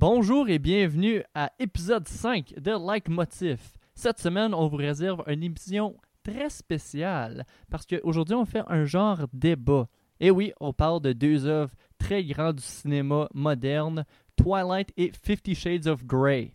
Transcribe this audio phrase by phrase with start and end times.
[0.00, 3.72] Bonjour et bienvenue à épisode 5 de Like Motif.
[3.96, 9.26] Cette semaine, on vous réserve une émission très spéciale parce qu'aujourd'hui, on fait un genre
[9.32, 9.88] débat.
[10.20, 14.04] Et oui, on parle de deux œuvres très grandes du cinéma moderne,
[14.36, 16.52] Twilight et Fifty Shades of Grey.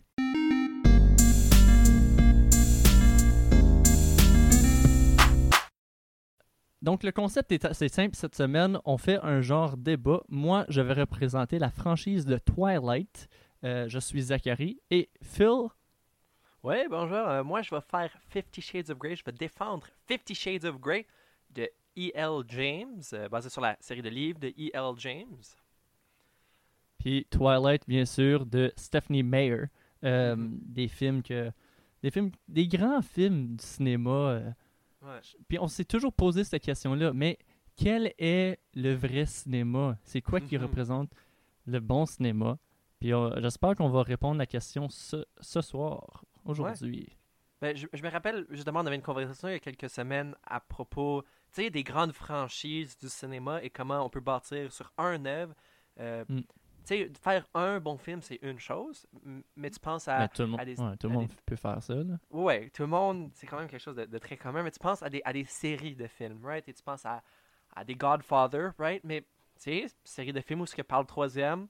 [6.84, 8.78] Donc le concept est assez simple cette semaine.
[8.84, 10.20] On fait un genre débat.
[10.28, 13.26] Moi, je vais représenter la franchise de Twilight.
[13.64, 14.78] Euh, je suis Zachary.
[14.90, 15.68] Et Phil,
[16.62, 17.16] Oui, bonjour.
[17.16, 19.16] Euh, moi, je vais faire Fifty Shades of Grey.
[19.16, 21.06] Je vais défendre Fifty Shades of Grey
[21.54, 21.66] de
[21.96, 22.42] E.L.
[22.48, 24.92] James, euh, basé sur la série de livres de E.L.
[24.98, 25.40] James.
[26.98, 29.64] puis Twilight, bien sûr, de Stephanie Meyer.
[30.04, 30.58] Euh, Mhm.
[30.66, 31.50] Des films que.
[32.02, 32.30] Des films.
[32.46, 34.42] Des grands films du cinéma.
[35.04, 35.20] Ouais.
[35.48, 37.38] Puis on s'est toujours posé cette question-là, mais
[37.76, 39.98] quel est le vrai cinéma?
[40.02, 40.62] C'est quoi qui Mhm.
[40.64, 41.10] représente
[41.66, 42.58] le bon cinéma?
[43.00, 47.16] Puis euh, j'espère qu'on va répondre à la question ce, ce soir, aujourd'hui.
[47.60, 50.34] Ben, je, je me rappelle, justement, on avait une conversation il y a quelques semaines
[50.44, 51.22] à propos
[51.56, 55.54] des grandes franchises du cinéma et comment on peut bâtir sur un œuvre.
[56.00, 56.40] Euh, Mm.
[56.86, 59.06] Tu sais, faire un bon film, c'est une chose,
[59.56, 60.18] mais tu penses à.
[60.18, 61.94] Mais tout le monde, des- ouais, tout le monde des- peut faire ça.
[61.94, 62.18] Là.
[62.30, 64.78] Ouais, tout le monde, c'est quand même quelque chose de, de très commun, mais tu
[64.78, 66.68] penses à des, à des séries de films, right?
[66.68, 67.22] Et tu penses à,
[67.74, 69.02] à des Godfather, right?
[69.02, 71.68] Mais, tu sais, série de films où ce que parle troisième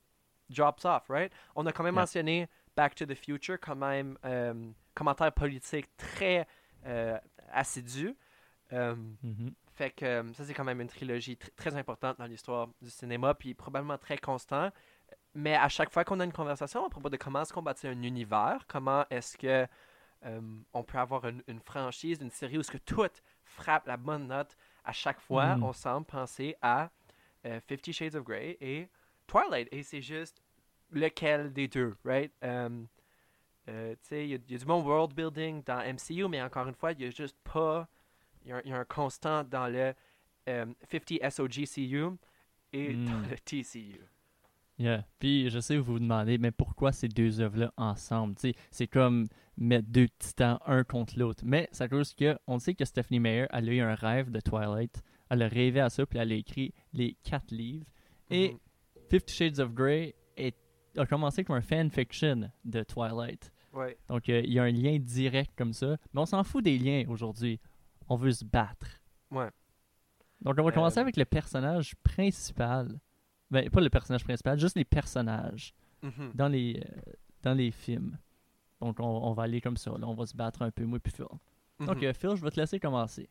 [0.51, 1.33] drops off, right?
[1.55, 2.03] On a quand même Yeah.
[2.03, 4.53] mentionné Back to the Future, quand même, euh,
[4.95, 6.47] commentaire politique très
[6.87, 7.17] euh,
[7.53, 8.15] assidu.
[8.73, 9.53] Euh, Mhm.
[9.75, 13.33] fait que ça, c'est quand même une trilogie tr- très importante dans l'histoire du cinéma,
[13.35, 14.71] puis probablement très constant.
[15.35, 17.89] Mais à chaque fois qu'on a une conversation à propos de comment est-ce qu'on bâtit
[17.89, 19.67] un univers, comment est-ce que
[20.25, 20.41] euh,
[20.73, 23.05] on peut avoir une, une franchise, une série où ce que tout
[23.45, 25.65] frappe la bonne note, à chaque fois, Mhm.
[25.65, 26.91] on semble penser à
[27.47, 28.89] euh, Fifty Shades of Grey et
[29.27, 29.69] Twilight.
[29.71, 30.41] Et c'est juste
[30.91, 32.33] lequel des deux, right?
[32.43, 32.85] Euh,
[33.69, 36.69] euh, tu sais, il y, a- y du bon world building dans MCU, mais encore
[36.69, 37.89] une fois, il n'y a juste pas.
[38.45, 39.95] Il y, a un- il y a un constant dans le
[40.49, 42.11] euh, 50 SOGCU
[42.73, 43.27] et dans Mm.
[43.31, 44.01] le TCU.
[44.79, 45.05] Yeah.
[45.21, 48.35] Puis je sais, vous vous demandez, mais pourquoi ces deux œuvres-là ensemble?
[48.71, 49.27] C'est comme
[49.57, 51.45] mettre deux titans un contre l'autre.
[51.47, 54.31] Mais c'est à cause que on sait que Stephanie Meyer, elle a eu un rêve
[54.31, 55.03] de Twilight.
[55.31, 57.87] Elle a rêvé à ça, puis elle a écrit les quatre livres.
[58.31, 58.59] Et Mhm.
[59.11, 60.57] Fifty Shades of Grey est-
[60.97, 63.53] a commencé comme un fanfiction de Twilight.
[63.73, 63.97] Ouais.
[64.09, 65.97] Donc euh, il y a un lien direct comme ça.
[66.13, 67.61] Mais on s'en fout des liens aujourd'hui.
[68.09, 69.01] On veut se battre.
[69.31, 69.51] Ouais.
[70.43, 72.99] Donc on va commencer Euh, avec le personnage principal.
[73.55, 76.33] Ben, pas le personnage principal, juste les personnages Mhm.
[76.35, 78.19] dans les, euh, dans les films.
[78.81, 79.91] Donc, on, on va aller comme ça.
[79.93, 81.25] Là, on va se battre un peu, moi puis Phil.
[81.81, 82.05] Donc, Mhm.
[82.05, 83.29] euh, Phil, je vais te laisser commencer.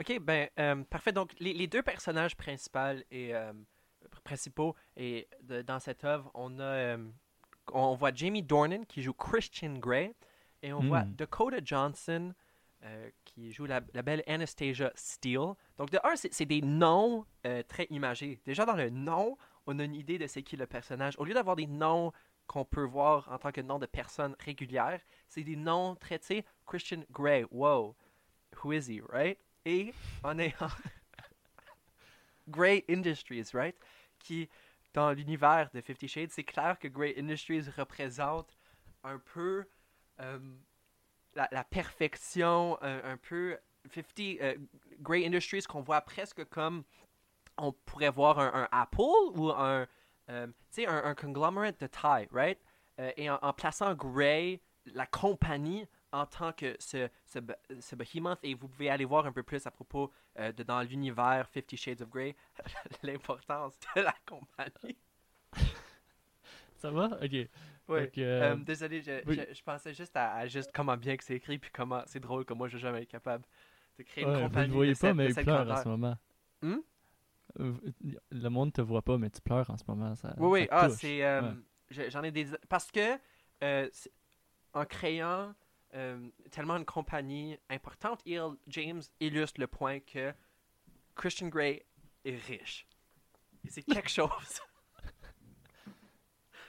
[0.00, 1.12] Ok, ben, euh, parfait.
[1.12, 3.32] Donc, les, les deux personnages principaux et,
[4.24, 6.96] principaux et de- dans cette œuvre, on a,
[7.72, 10.14] on voit Jamie Dornan qui joue Christian Grey
[10.62, 11.14] et on voit Mm.
[11.14, 12.32] Dakota Johnson
[12.84, 15.54] euh, qui joue la, la belle Anastasia Steele.
[15.78, 18.40] Donc, de un, c'est c'est des noms euh, très imagés.
[18.44, 19.36] Déjà, dans le nom,
[19.68, 21.14] on a une idée de c'est qui le personnage.
[21.18, 22.12] Au lieu d'avoir des noms
[22.46, 27.04] qu'on peut voir en tant que nom de personnes régulières, c'est des noms sais, Christian
[27.12, 27.94] Grey, wow,
[28.64, 29.38] who is he, right?
[29.66, 29.92] Et
[30.24, 30.68] on est en
[32.48, 33.76] Grey Industries, right?
[34.18, 34.48] Qui,
[34.94, 38.56] dans l'univers de Fifty Shades, c'est clair que Grey Industries représente
[39.04, 39.66] un peu
[40.20, 40.38] euh,
[41.34, 43.58] la, perfection, un, un peu
[43.92, 44.56] 50 euh,
[45.00, 46.84] Grey Industries qu'on voit presque comme
[47.58, 49.02] on pourrait voir un, un Apple
[49.36, 49.86] ou un,
[50.30, 50.46] euh,
[50.86, 52.58] un, un conglomerate de taille, right?
[53.00, 57.38] Euh, et en, en plaçant Grey, la compagnie, en tant que ce, ce,
[57.80, 60.80] ce behemoth, et vous pouvez aller voir un peu plus à propos euh, de dans
[60.82, 62.34] l'univers Fifty Shades of Grey,
[63.02, 64.96] l'importance de la compagnie.
[66.76, 67.06] Ça va?
[67.22, 67.30] Ok.
[67.88, 68.02] Oui.
[68.02, 69.36] Donc, euh, Euh, désolé, je, oui.
[69.48, 72.20] je- je pensais juste à, à juste comment bien que c'est écrit, puis comment c'est
[72.20, 73.44] drôle que moi je vais jamais être capable
[73.98, 74.68] de créer ouais, une vous compagnie.
[74.68, 76.16] ne voyez de pas, cette- mais il pleure en ce moment.
[76.62, 76.78] Hmm?
[77.58, 80.14] Le monde te voit pas, mais tu pleures en ce moment.
[80.16, 81.24] Ça, Oui, oui, ça ah, c'est.
[81.24, 81.42] euh,
[81.90, 82.10] Ouais.
[82.10, 82.46] J'en ai des.
[82.68, 83.18] Parce que,
[83.64, 83.88] euh,
[84.74, 85.54] en créant
[85.94, 90.32] euh, tellement une compagnie importante, il, James illustre le point que
[91.16, 91.84] Christian Grey
[92.24, 92.86] est riche.
[93.66, 94.60] Et c'est quelque chose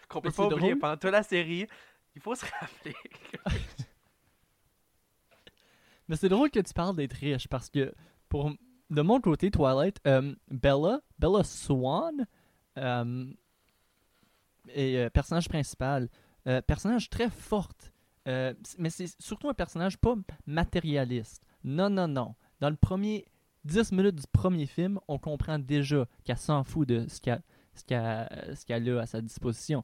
[0.07, 0.79] qu'on peut Mais pas oublier drôle.
[0.79, 1.67] pendant toute la série.
[2.15, 2.93] Il faut se rappeler.
[2.93, 3.37] que-
[6.07, 7.93] Mais c'est drôle que tu parles d'être riche parce que
[8.29, 8.51] pour
[8.89, 12.25] de mon côté, Twilight, euh, Bella, Bella Swan,
[12.77, 13.25] euh,
[14.69, 16.09] est euh, personnage principal,
[16.47, 17.91] euh, personnage très forte,
[18.27, 20.15] euh, mais c'est surtout un personnage pas
[20.45, 21.43] matérialiste.
[21.63, 22.35] Non, non, non.
[22.59, 23.25] Dans le premier
[23.65, 27.41] 10 minutes du premier film, on comprend déjà qu'elle s'en fout de ce qu'elle
[27.87, 29.83] qu'elle a à sa disposition.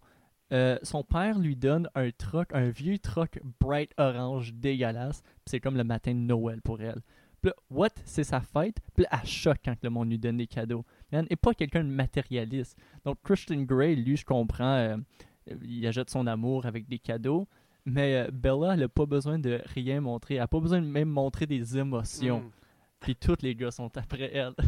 [0.52, 5.24] euh, son père lui donne un truck, un vieux truck bright orange dégueulasse.
[5.46, 7.02] C'est comme le matin de Noël pour elle.
[7.46, 7.90] Puis là, what?
[8.06, 8.78] C'est sa fête?
[8.96, 10.84] Puis là, elle choque quand le monde lui donne des cadeaux.
[11.12, 12.76] Elle n'est pas quelqu'un de matérialiste.
[13.04, 14.98] Donc Christian Grey, lui, je comprends, euh,
[15.62, 17.48] il ajoute son amour avec des cadeaux.
[17.86, 20.34] Mais euh, Bella, elle n'a pas besoin de rien montrer.
[20.36, 22.40] Elle n'a pas besoin de même montrer des émotions.
[22.40, 22.52] Mm.
[23.00, 24.56] Puis tous les gars sont après elle.
[24.58, 24.66] tu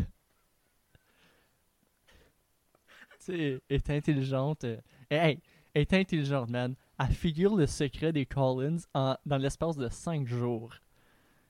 [3.21, 4.65] sais, elle est intelligente.
[4.65, 4.77] euh,
[5.09, 5.41] Hey,
[5.73, 6.75] elle est intelligente, man.
[6.99, 10.75] Elle figure le secret des Collins en, dans l'espace de 5 jours.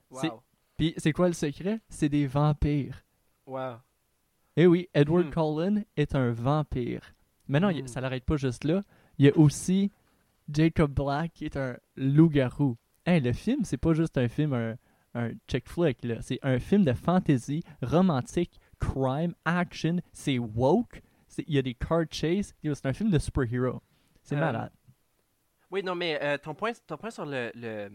[0.09, 0.41] Wow.
[0.77, 1.79] Puis c'est quoi le secret?
[1.89, 3.03] C'est des vampires.
[3.45, 3.77] Wow.
[4.55, 5.31] Eh oui, Edward Hmm.
[5.31, 7.13] Cullen est un vampire.
[7.47, 7.87] Mais non, il- Hmm.
[7.87, 8.83] ça l'arrête pas juste là.
[9.17, 9.91] Il y a aussi
[10.51, 12.77] Jacob Black qui est un loup-garou.
[13.05, 14.75] Hey, le film, c'est pas juste un film, un,
[15.13, 16.21] un chick flick, là.
[16.21, 19.97] C'est un film de fantasy, romantique, crime, action.
[20.13, 21.01] C'est woke.
[21.47, 22.53] Il y a des car chase.
[22.63, 23.81] C'est un film de super-héros.
[24.23, 24.71] C'est Euh, malade.
[25.71, 27.89] Oui, non, mais euh, ton, point, ton point sur le, le,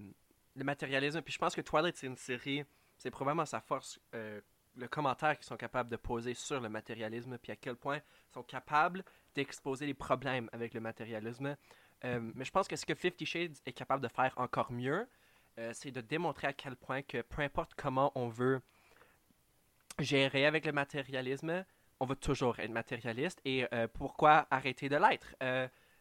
[0.54, 2.64] le matérialisme, puis je pense que Twilight, c'est une série,
[2.99, 4.40] c'est probablement sa force, euh,
[4.76, 8.32] le commentaire qu'ils sont capables de poser sur le matérialisme, puis à quel point ils
[8.34, 9.04] sont capables
[9.34, 11.56] d'exposer les problèmes avec le matérialisme.
[12.04, 15.08] Euh, mais je pense que ce que Fifty Shades est capable de faire encore mieux,
[15.58, 18.60] euh, c'est de démontrer à quel point que peu importe comment on veut
[19.99, 21.64] gérer avec le matérialisme,
[22.00, 23.40] on va toujours être matérialiste.
[23.44, 25.37] Et pourquoi arrêter de l'être?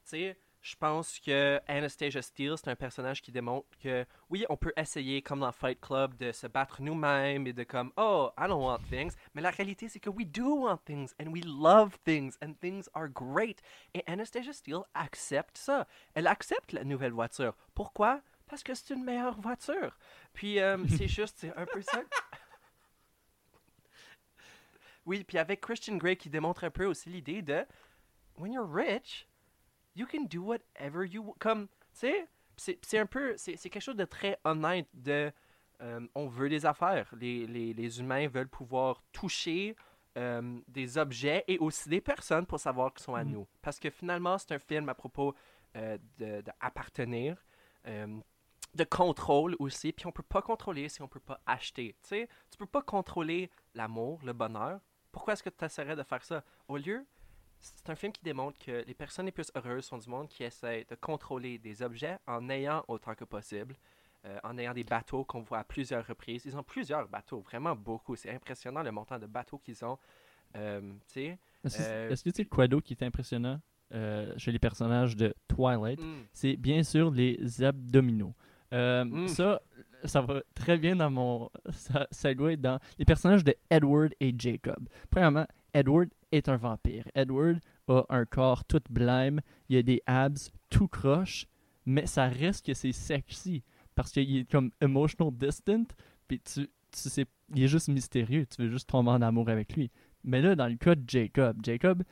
[0.10, 4.74] Tu je pense que Anastasia Steele, c'est un personnage qui démontre que oui, on peut
[4.78, 8.64] essayer, comme dans Fight Club, de se battre nous-mêmes et de comme, oh, I don't
[8.64, 9.14] want things.
[9.34, 12.88] Mais la réalité, c'est que we do want things and we love things and things
[12.94, 13.62] are great.
[13.96, 15.88] Et Anastasia Steele accepte ça.
[16.14, 17.56] Elle accepte la nouvelle voiture.
[17.74, 18.22] Pourquoi?
[18.48, 19.98] Parce que c'est une meilleure voiture.
[20.34, 22.02] Puis euh, c'est juste, c'est un peu ça.
[25.06, 27.66] Oui, puis avec Christian Grey qui démontre un peu aussi l'idée de
[28.38, 29.28] when you're rich,
[29.96, 32.28] you can do whatever you wa- comme tu sais
[32.58, 35.32] c'est un peu c'est quelque chose de très honnête de
[35.82, 37.10] euh, on veut des affaires.
[37.20, 39.76] Les, les, les humains veulent pouvoir toucher
[40.16, 43.32] euh, des objets et aussi des personnes pour savoir qu'ils sont à Mhm.
[43.32, 43.48] nous.
[43.64, 45.34] Parce que finalement c'est un film à propos
[45.76, 47.44] euh, de, de appartenir
[47.88, 48.06] euh,
[48.76, 49.92] de contrôle aussi.
[49.92, 51.96] Puis on peut pas contrôler si on peut pas acheter.
[52.04, 54.82] Tu sais tu peux pas contrôler l'amour le bonheur.
[55.12, 56.44] Pourquoi est-ce que tu essaierais de faire ça?
[56.68, 57.08] Au lieu
[57.62, 60.44] c'est un film qui démontre que les personnes les plus heureuses sont du monde qui
[60.44, 63.76] essaient de contrôler des objets en ayant autant que possible,
[64.26, 66.44] euh, en ayant des bateaux qu'on voit à plusieurs reprises.
[66.46, 68.16] Ils ont plusieurs bateaux, vraiment beaucoup.
[68.16, 69.98] C'est impressionnant le montant de bateaux qu'ils ont.
[70.56, 73.60] Euh, sais, Est-ce que- euh, est-ce que sais quoi d'autre qui est impressionnant
[73.94, 76.00] euh, chez les personnages de Twilight?
[76.02, 78.34] mm, c'est bien sûr les abdominaux.
[78.74, 79.28] Euh, Mm.
[79.28, 79.62] Ça,
[80.06, 81.50] ça va très bien dans mon.
[81.72, 84.88] Ça, ça doit être dans les personnages de Edward et Jacob.
[85.10, 87.06] Premièrement, Edward est un vampire.
[87.16, 91.48] Edward a un corps tout blême, il a des abs tout croche,
[91.86, 93.64] mais ça reste que c'est sexy
[93.96, 95.84] parce qu'il est comme emotional distant,
[96.28, 99.76] puis tu, tu sais, il est juste mystérieux, tu veux juste tomber en amour avec
[99.76, 99.92] lui.
[100.24, 102.04] Mais là, dans le cas de Jacob, Jacob,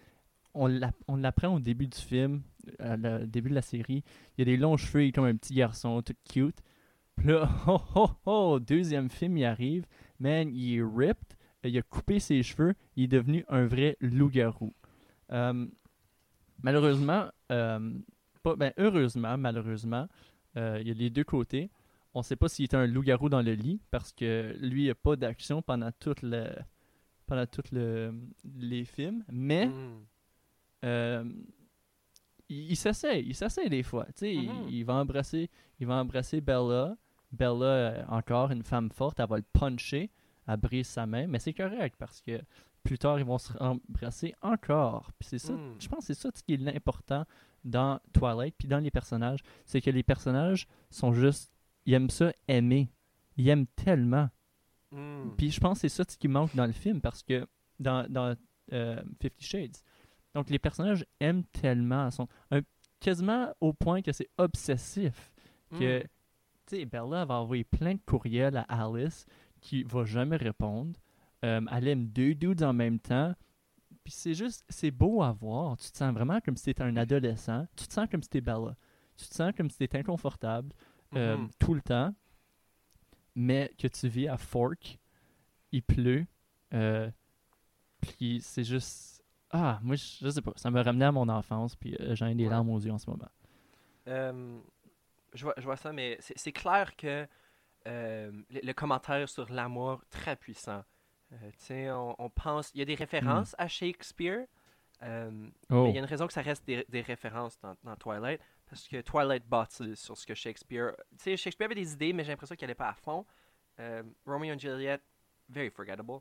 [0.53, 2.41] on l'app- on l'apprend au début du film,
[2.79, 4.03] à le début de la série,
[4.37, 6.57] il a des longs cheveux, il est comme un petit garçon, tout cute.
[7.15, 9.85] Puis là, oh oh oh, deuxième film, il arrive,
[10.19, 14.73] man, il est ripped, il a coupé ses cheveux, il est devenu un vrai loup-garou.
[15.31, 15.67] Euh,
[16.63, 17.93] malheureusement, euh,
[18.43, 20.07] pas, ben, heureusement, malheureusement,
[20.57, 21.69] euh, il y a les deux côtés.
[22.13, 24.95] On sait pas s'il était un loup-garou dans le lit, parce que lui, il n'a
[24.95, 26.47] pas d'action pendant tout le
[27.27, 28.11] pendant tout le,
[28.57, 30.05] les films, mais mm,
[30.85, 31.23] euh,
[32.49, 34.07] il, il s'essaye, il s'essaye des fois.
[34.15, 35.47] Sais, il- il, va embrasser,
[35.79, 36.97] il va embrasser Bella.
[37.31, 40.09] Bella, encore une femme forte, elle va le puncher,
[40.49, 42.41] elle brise sa main, mais c'est correct parce que
[42.83, 45.11] plus tard ils vont se embrasser encore.
[45.19, 45.75] Puis c'est ça, Mm.
[45.79, 47.25] je pense que c'est ça ce qui est l'important
[47.63, 51.51] dans Twilight, puis dans les personnages, c'est que les personnages sont juste,
[51.85, 52.89] ils aiment ça aimer,
[53.37, 54.29] ils aiment tellement.
[54.91, 55.31] mm.
[55.37, 57.45] Puis je pense que c'est ça ce qui manque dans le film parce que
[57.79, 58.35] dans, dans
[58.71, 59.77] euh, Fifty Shades.
[60.35, 62.61] Donc les personnages aiment tellement, sont un-
[62.99, 65.31] quasiment au point que c'est obsessif
[65.71, 66.07] que Mm.
[66.65, 69.25] tu sais Bella va envoyer plein de courriels à Alice
[69.61, 70.99] qui va jamais répondre.
[71.45, 73.33] Euh, elle aime deux dudes en même temps.
[74.03, 75.77] Puis c'est juste, c'est beau à voir.
[75.77, 77.67] Tu te sens vraiment comme si t'étais un adolescent.
[77.75, 78.75] Tu te sens comme si t'es Bella.
[79.15, 80.73] Tu te sens comme si t'étais inconfortable
[81.15, 81.49] euh, Mhm.
[81.59, 82.13] tout le temps,
[83.35, 84.99] mais que tu vis à Fork,
[85.71, 86.25] il pleut,
[86.73, 87.09] euh,
[88.01, 89.23] puis c'est juste...
[89.51, 92.47] Ah, moi, je, je sais pas, ça me ramenait à mon enfance, puis j'ai des
[92.47, 93.29] larmes aux yeux en ce moment.
[95.33, 97.27] Je, vois, je vois ça, mais c'est clair que
[97.87, 100.83] euh, le, le commentaire sur l'amour, très puissant.
[101.31, 104.45] Euh, on, on pense, il y a des références à Shakespeare,
[105.01, 105.31] Euh,
[105.69, 105.83] Oh.
[105.83, 108.41] Mais il y a une raison que ça reste des, des références dans, dans Twilight,
[108.69, 110.93] parce que Twilight bâtit sur ce que Shakespeare...
[111.11, 113.25] Tu sais, Shakespeare avait des idées, mais j'ai l'impression qu'il n'allait pas à fond.
[113.79, 114.99] Euh, Romeo and Juliet,
[115.47, 116.19] very forgettable.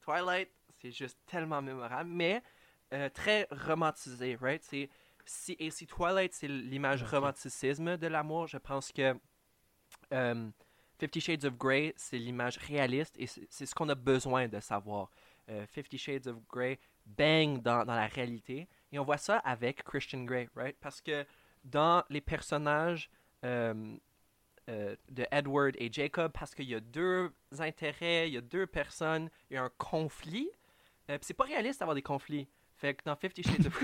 [0.00, 2.42] Twilight, c'est juste tellement mémorable, mais
[3.12, 4.62] très romantisé, right?
[4.62, 4.88] C'est,
[5.24, 9.18] si, et si Twilight, c'est l'image romanticisme de l'amour, je pense que
[10.12, 10.50] euh,
[10.98, 15.10] Fifty Shades of Grey, c'est l'image réaliste et c'est ce qu'on a besoin de savoir.
[15.48, 20.24] Euh, Fifty Shades of Grey baigne dans, la réalité et on voit ça avec Christian
[20.24, 20.76] Grey, right?
[20.80, 21.24] Parce que
[21.64, 23.10] dans les personnages
[23.44, 23.96] euh,
[24.68, 28.66] euh, de Edward et Jacob, parce qu'il y a deux intérêts, il y a deux
[28.66, 30.48] personnes, il y a un conflit.
[31.20, 32.48] C'est pas réaliste d'avoir des conflits.
[32.74, 33.80] Fait que dans Fifty Shades of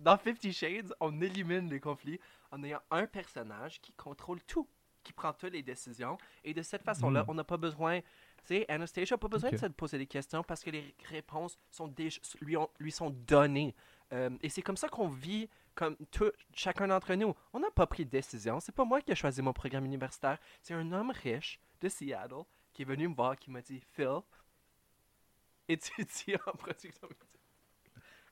[0.00, 2.18] Dans Fifty Shades, on élimine les conflits
[2.50, 4.66] en ayant un personnage qui contrôle tout,
[5.02, 6.16] qui prend toutes les décisions.
[6.42, 7.26] Et de cette façon-là, Mm.
[7.28, 8.00] on n'a pas besoin.
[8.00, 8.06] Tu
[8.44, 11.86] sais, Anastasia n'a pas besoin de se poser des questions parce que les réponses sont
[11.88, 13.74] déjà, lui, ont- lui sont données.
[14.12, 17.34] Euh, et c'est comme ça qu'on vit, comme tout, chacun d'entre nous.
[17.52, 18.58] On n'a pas pris de décision.
[18.58, 20.38] C'est pas moi qui ai choisi mon programme universitaire.
[20.62, 24.20] C'est un homme riche de Seattle qui est venu me voir, qui m'a dit Phil,
[25.68, 27.08] étudie en production.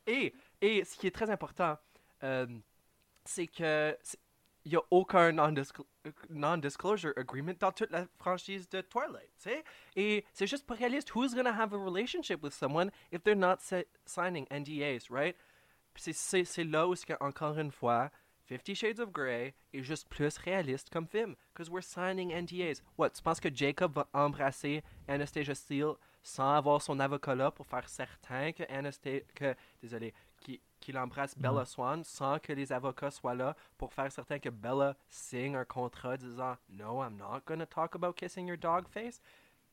[0.06, 1.76] Et, et ce qui est très important,
[2.22, 2.46] euh,
[3.24, 3.96] c'est que
[4.64, 5.86] il n'y a aucun non-disclo-
[6.28, 9.30] non-disclosure agreement dans toute la franchise de Twilight?
[9.96, 11.14] Et c'est juste pas réaliste.
[11.14, 15.34] Who's gonna have a relationship with someone if they're not si- signing NDAs, right?
[15.96, 18.10] C'est- là où, encore une fois,
[18.44, 21.34] Fifty Shades of Grey est juste plus réaliste comme film.
[21.52, 22.82] Because we're signing NDAs.
[22.96, 27.66] What, tu penses que Jacob va embrasser Anastasia Steele sans avoir son avocat là pour
[27.66, 29.20] faire certain que Anastasia...
[29.34, 30.14] que, désolé,
[30.80, 34.96] qu'il embrasse Bella Swan sans que les avocats soient là pour faire certain que Bella
[35.08, 39.20] signe un contrat disant «No, I'm not gonna talk about kissing your dog face»,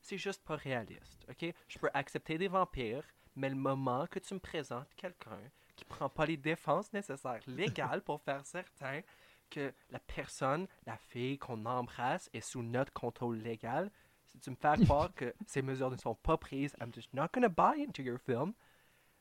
[0.00, 1.52] c'est juste pas réaliste, ok?
[1.68, 5.40] Je peux accepter des vampires, mais le moment que tu me présentes quelqu'un
[5.74, 9.02] qui prend pas les défenses nécessaires légales pour faire certain
[9.50, 13.90] que la personne, la fille qu'on embrasse est sous notre contrôle légal,
[14.24, 17.28] si tu me fais croire que ces mesures ne sont pas prises, I'm just not
[17.32, 18.54] gonna buy into your film.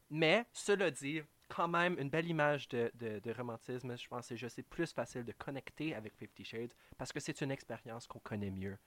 [0.10, 4.48] Mais, cela dit, quand même, une belle image de, de, de romantisme, je pense que
[4.50, 8.52] c'est plus facile de connecter avec Fifty Shades parce que c'est une expérience qu'on connaît
[8.52, 8.78] mieux.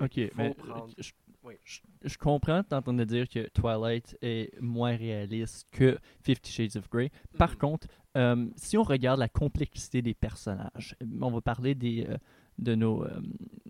[0.00, 0.94] Ok, mais prendre...
[0.96, 1.54] je, Oui.
[1.62, 7.10] je, je comprends t'entendre dire que Twilight est moins réaliste que Fifty Shades of Grey.
[7.36, 7.56] Par Mhm.
[7.58, 12.16] contre, euh, si on regarde la complexité des personnages, on va parler des, euh,
[12.56, 13.20] de nos, euh,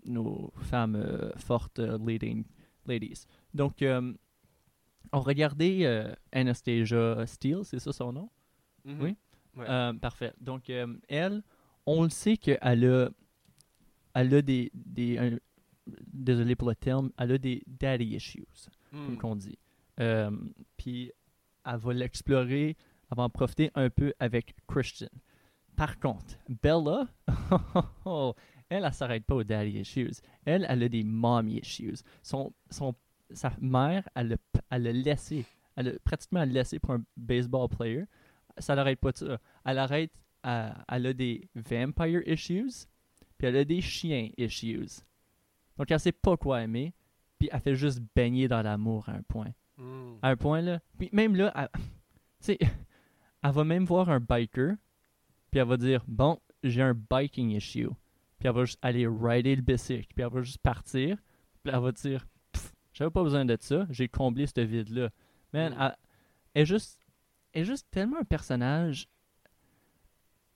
[0.05, 2.45] nos femmes fortes leading
[2.85, 3.25] ladies.
[3.53, 3.83] Donc,
[5.11, 8.29] on regardait euh, Anastasia Steele, c'est ça son nom?
[8.85, 9.01] Mhm.
[9.01, 9.15] oui?
[9.55, 9.65] Ouais.
[9.69, 10.33] Euh, parfait.
[10.39, 11.41] Donc, euh, elle,
[11.85, 13.09] on le sait qu'elle a,
[14.13, 15.39] elle a des, des un-
[16.13, 18.45] désolé pour le terme, elle a des daddy issues,
[18.91, 19.17] comme Mm.
[19.17, 19.57] qu'on dit.
[19.99, 20.31] Euh,
[20.77, 21.11] Puis,
[21.65, 22.77] elle va l'explorer,
[23.11, 25.09] elle va en profiter un peu avec Christian.
[25.75, 27.07] Par contre, Bella,
[28.69, 30.11] elle, elle s'arrête pas aux daddy issues.
[30.45, 31.95] Elle, elle a des mommy issues.
[32.21, 32.93] Son, son,
[33.31, 34.37] sa mère, elle
[34.71, 35.45] l'a laissé,
[35.75, 38.05] elle a pratiquement laissé pour un baseball player.
[38.57, 39.39] Ça l'arrête pas de ça.
[39.65, 40.11] Elle arrête,
[40.43, 42.87] elle a des vampire issues,
[43.37, 45.01] puis elle a des chiens issues.
[45.77, 46.93] Donc elle sait pas quoi aimer,
[47.37, 49.53] puis elle fait juste baigner dans l'amour à un point.
[49.77, 50.15] Mm.
[50.21, 51.81] À un point là, puis même là, elle, tu
[52.39, 54.73] sais, elle va même voir un biker,
[55.51, 57.87] puis elle va dire bon, j'ai un biking issue,
[58.39, 61.17] puis elle va juste aller rider le bicycle, puis elle va juste partir,
[61.63, 62.27] puis elle va dire
[62.99, 65.09] j'avais pas besoin de ça, j'ai comblé ce vide là.
[65.53, 65.75] Man, Mm.
[65.81, 65.95] elle,
[66.53, 66.99] elle est juste,
[67.53, 69.07] elle est juste tellement un personnage,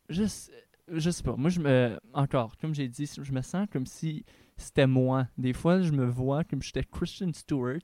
[0.09, 0.51] juste,
[0.88, 4.25] je sais pas, moi je me, encore, comme j'ai dit, je me sens comme si
[4.57, 5.27] c'était moi.
[5.38, 7.81] Des fois, je me vois comme j'étais Christian Stewart,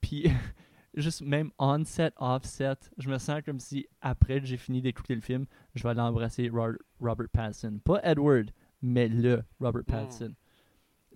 [0.00, 0.24] puis
[0.94, 5.20] juste même on-set, off-set, je me sens comme si après que j'ai fini d'écouter le
[5.20, 7.78] film, je vais aller embrasser Ro- Robert Pattinson.
[7.84, 10.34] Pas Edward, mais le Robert Mm.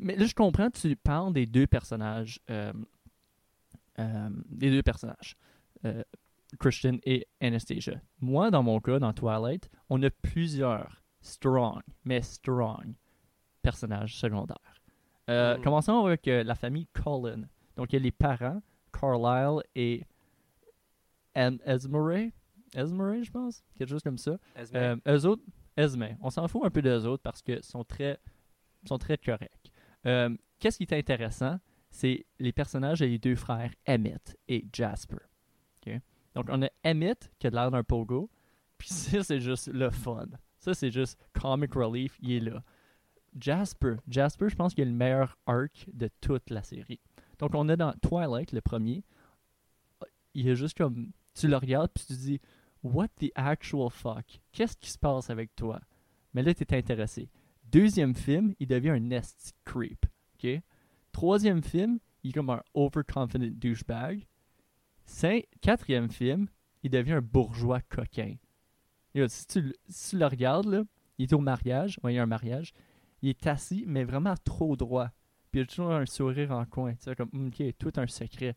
[0.00, 2.40] Mais là, je comprends, tu parles des deux personnages.
[2.50, 2.72] euh,
[3.98, 5.36] euh, deux personnages.
[5.84, 6.02] euh,
[6.58, 8.00] Christian et Anastasia.
[8.20, 12.94] Moi, dans mon cas, dans Twilight, on a plusieurs strong, mais strong
[13.62, 14.56] personnages secondaires.
[15.28, 15.62] Mm.
[15.62, 17.48] Commençons avec euh, la famille Cullen.
[17.76, 18.60] Donc, il y a les parents,
[18.92, 20.04] Carlisle et
[21.36, 22.32] Em- Esmeralda.
[22.74, 23.62] Esmeralda, je pense.
[23.76, 24.36] Quelque chose comme ça.
[24.56, 24.76] Esme.
[24.76, 25.42] Euh, eux autres,
[25.76, 28.18] Esme, on s'en fout un peu d'eux autres parce que sont très,
[28.88, 29.70] sont très corrects.
[30.06, 31.58] Euh, Qu'est-ce qui est intéressant,
[31.90, 35.16] c'est les personnages et les deux frères Emmett et Jasper.
[36.34, 38.30] Donc, on a Emmett qui a l'air d'un pogo,
[38.78, 40.26] puis ça, c'est juste le fun.
[40.58, 42.62] Ça, c'est juste comic relief, il est là.
[43.38, 43.96] Jasper.
[44.08, 47.00] Jasper, je pense qu'il est le meilleur arc de toute la série.
[47.38, 49.02] Donc, on est dans Twilight, le premier.
[50.34, 51.10] Il est juste comme.
[51.34, 52.40] Tu le regardes, puis tu te dis,
[52.82, 54.40] What the actual fuck?
[54.52, 55.80] Qu'est-ce qui se passe avec toi?
[56.34, 57.28] Mais là, tu es intéressé.
[57.70, 60.06] Deuxième film, il devient un nest creep.
[61.12, 64.26] Troisième film, il est comme un overconfident douchebag.
[65.60, 66.48] Quatrième film,
[66.82, 68.36] il devient un bourgeois coquin.
[69.28, 70.84] Si, tu, le- regardes,
[71.18, 72.72] il est au mariage, il y a un mariage,
[73.22, 75.10] il est assis, mais vraiment trop droit.
[75.52, 76.92] Il a toujours un sourire en coin.
[76.94, 78.54] Tu sais, comme, ok, tout un secret.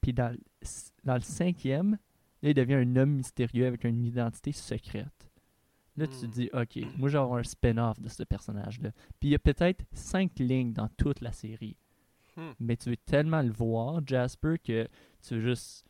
[0.00, 1.98] Puis dans, le- cinquième,
[2.42, 5.30] il devient un homme mystérieux avec une identité secrète.
[5.96, 6.30] Là, tu te Hmm.
[6.30, 8.90] dis, ok, moi, j'ai un spin-off de ce personnage-là.
[9.20, 11.76] Puis il y a peut-être cinq lignes dans toute la série.
[12.36, 12.50] Hmm.
[12.58, 14.88] Mais tu veux tellement le voir, Jasper, que
[15.22, 15.86] tu veux juste.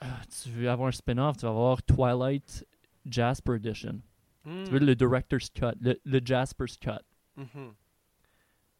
[0.00, 2.66] Ah, tu veux avoir un spin-off, tu vas avoir Twilight
[3.06, 4.00] Jasper Edition.
[4.44, 4.64] Hmm.
[4.64, 7.00] Tu veux le Director's Cut, le, le Jasper's Cut.
[7.36, 7.74] Mhm.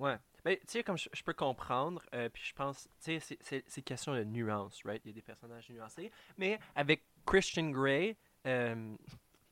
[0.00, 0.18] Ouais.
[0.44, 3.82] Mais tu sais, comme je, je peux comprendre, euh, puis je pense, tu sais, c'est
[3.82, 5.00] question de nuance, right?
[5.04, 6.10] Il y a des personnages nuancés.
[6.36, 8.94] Mais avec Christian Grey, euh,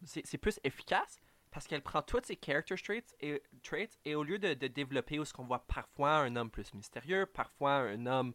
[0.05, 4.39] c'est plus efficace parce qu'elle prend tous ses character traits et, traits, et au lieu
[4.39, 8.33] de, de développer où ce qu'on voit parfois un homme plus mystérieux, parfois un homme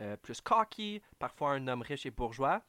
[0.00, 2.62] euh, plus cocky, parfois un homme riche et bourgeois,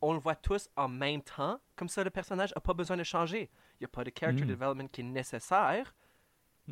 [0.00, 1.58] on le voit tous en même temps.
[1.76, 3.50] Comme ça, le personnage n'a pas besoin de changer.
[3.74, 4.48] Il n'y a pas de character Mm.
[4.48, 5.94] development qui est nécessaire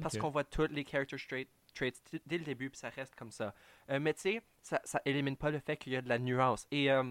[0.02, 3.32] parce qu'on voit tous les character traits, traits dès le début, puis ça reste comme
[3.32, 3.54] ça.
[3.90, 6.18] Euh, mais tu sais, ça, ça élimine pas le fait qu'il y a de la
[6.18, 6.66] nuance.
[6.70, 7.02] Et euh,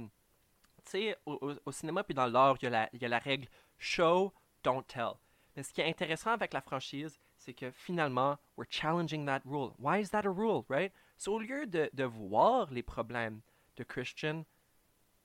[0.85, 3.47] tu sais, au, au- au cinéma puis dans l'art, il y, y a la règle
[3.77, 5.17] show, don't tell.
[5.55, 9.73] Mais ce qui est intéressant avec la franchise, c'est que finalement, we're challenging that rule.
[9.79, 10.91] Why is that a rule, right?
[11.17, 13.41] So, au lieu de, de voir les problèmes
[13.77, 14.43] de Christian,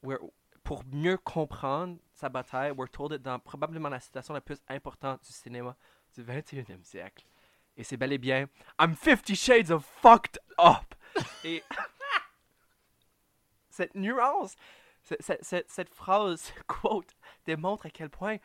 [0.02, 0.20] we're-
[0.62, 5.22] pour mieux comprendre sa bataille, we're told it dans probablement la citation la plus importante
[5.24, 5.74] du cinéma
[6.14, 7.24] du 21e siècle.
[7.76, 8.46] Et c'est bel et bien
[8.78, 10.94] I'm 50 shades of fucked up.
[11.44, 11.62] Et
[13.70, 14.54] cette nuance,
[15.20, 17.14] cette, cette- cette- phrase, quote,
[17.46, 18.36] démontre à quel point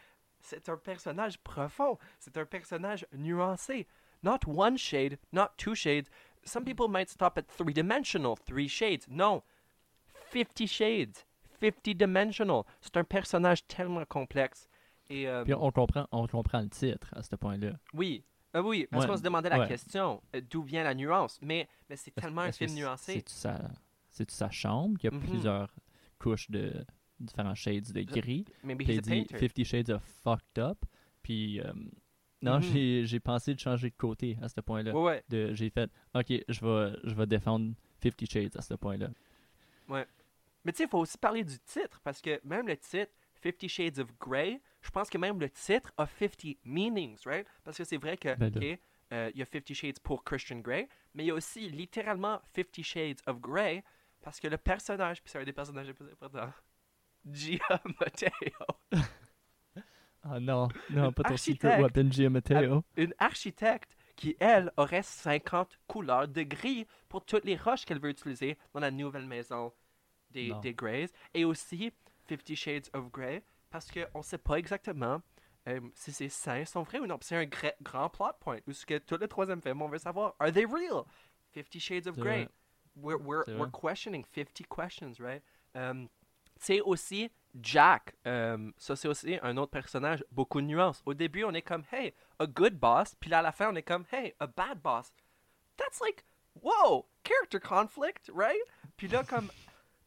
[0.41, 3.87] c'est un personnage profond, c'est un personnage nuancé.
[4.23, 6.09] Not one shade, not two shades.
[6.43, 9.05] Some people might stop at three dimensional, three shades.
[9.09, 9.41] Non,
[10.31, 11.25] 50 shades,
[11.59, 12.63] 50 dimensional.
[12.81, 14.67] C'est un personnage tellement complexe.
[15.09, 17.73] Et euh, Puis on comprend, on comprend le titre à ce point-là.
[17.93, 18.23] oui,
[18.55, 19.67] euh, oui, parce Ouais, qu'on se demandait la ouais.
[19.67, 21.37] question, euh, d'où vient la nuance.
[21.41, 23.13] Mais, mais c'est tellement un film nuancé.
[23.13, 23.59] C'est-tu sa,
[24.27, 24.97] sa chambre?
[24.97, 25.19] Qui a Mhm.
[25.21, 25.69] plusieurs
[26.29, 26.85] couches de
[27.19, 28.45] différents shades de gris?
[28.63, 29.37] Maybe Puis he's il a dit painter.
[29.37, 30.77] Fifty Shades of Fucked Up.
[31.21, 31.71] Puis euh,
[32.41, 32.61] non, Mhm.
[32.61, 34.93] j'ai, j'ai pensé de changer de côté à ce point-là.
[34.93, 35.55] Ouais, ouais.
[35.55, 39.09] J'ai fait OK, je vais, je vais défendre Fifty Shades à ce point-là.
[39.87, 43.69] Mais tu sais, il faut aussi parler du titre, parce que même le titre, Fifty
[43.69, 47.45] Shades of Grey, je pense que même le titre a 50 meanings, right?
[47.63, 48.51] Parce que c'est vrai que, Ben
[49.13, 52.41] euh, il y a Fifty Shades pour Christian Grey, mais il y a aussi littéralement
[52.53, 53.83] Fifty Shades of Grey,
[54.25, 56.51] parce que le personnage, puis c'est un des personnages les plus importants,
[57.31, 58.29] Gia Mateo,
[60.27, 62.83] Ah non, non, pas ton secret weapon, Gia Matteo.
[62.97, 68.09] une architecte qui, elle, aurait 50 couleurs de gris pour toutes les roches qu'elle veut
[68.09, 69.71] utiliser dans la nouvelle maison
[70.31, 70.59] des, Non.
[70.61, 71.09] des Greys.
[71.35, 71.93] Et aussi
[72.25, 75.21] Fifty Shades of Grey, parce qu'on ne sait pas exactement
[75.67, 77.17] euh, si ces seins sont vrais ou non.
[77.21, 79.99] C'est un gra- grand plot point, où ce que tout le troisième film, on veut
[79.99, 81.03] savoir, are they real?
[81.51, 82.49] Fifty Shades of Grey.
[82.95, 85.41] We're, we're, we're questioning 50 questions, right?
[85.73, 86.09] Um,
[86.57, 87.29] c'est aussi
[87.61, 88.15] Jack.
[88.25, 91.01] Um, ça, c'est aussi un autre personnage, beaucoup de nuances.
[91.05, 93.15] Au début, on est comme, hey, a good boss.
[93.15, 95.13] Puis là, à la fin, on est comme, hey, a bad boss.
[95.77, 96.25] That's like,
[96.61, 98.61] whoa, character conflict, right?
[98.97, 99.49] Puis là, comme,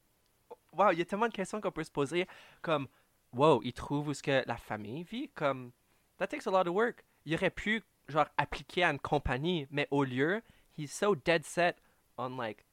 [0.72, 2.26] wow, il y a tellement de questions qu'on peut se poser.
[2.62, 2.88] Comme,
[3.32, 5.30] wow, il trouve où ce que la famille vit?
[5.34, 5.72] Comme,
[6.18, 7.04] that takes a lot of work.
[7.24, 10.42] Il aurait pu, genre, appliquer à une compagnie, mais au lieu,
[10.76, 11.78] he's so dead set
[12.16, 12.64] on, like,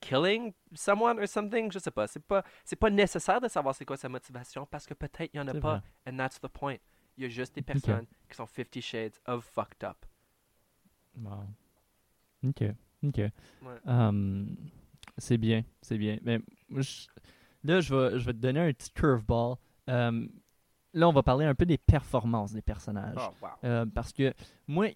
[0.00, 2.06] killing someone or something, je sais pas.
[2.06, 5.36] C'est pas, c'est pas nécessaire de savoir c'est quoi sa motivation parce que peut-être il
[5.36, 5.78] y en a C'est pas.
[5.78, 6.12] vrai.
[6.12, 6.76] And that's the point.
[7.16, 10.04] Il y a juste des personnes qui sont 50 shades of fucked up.
[11.16, 11.44] Wow.
[12.48, 12.62] OK.
[13.06, 13.16] OK.
[13.18, 13.30] Ouais.
[13.86, 14.56] Um,
[15.18, 16.18] c'est bien, c'est bien.
[16.22, 17.06] Mais je-
[17.62, 19.56] là, je vais, je vais te donner un petit curveball.
[19.86, 20.28] Um,
[20.92, 23.14] là, on va parler un peu des performances des personnages.
[23.18, 23.48] Oh, wow.
[23.64, 24.32] Euh, parce que
[24.66, 24.88] moi,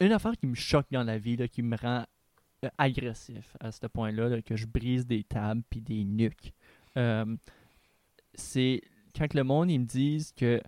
[0.00, 2.06] une affaire qui me choque dans la vie, là, qui me rend
[2.76, 6.52] agressif à ce point-là, là, que je brise des tables puis des nuques,
[6.96, 7.36] euh,
[8.34, 8.82] c'est
[9.16, 10.60] quand le monde ils me disent que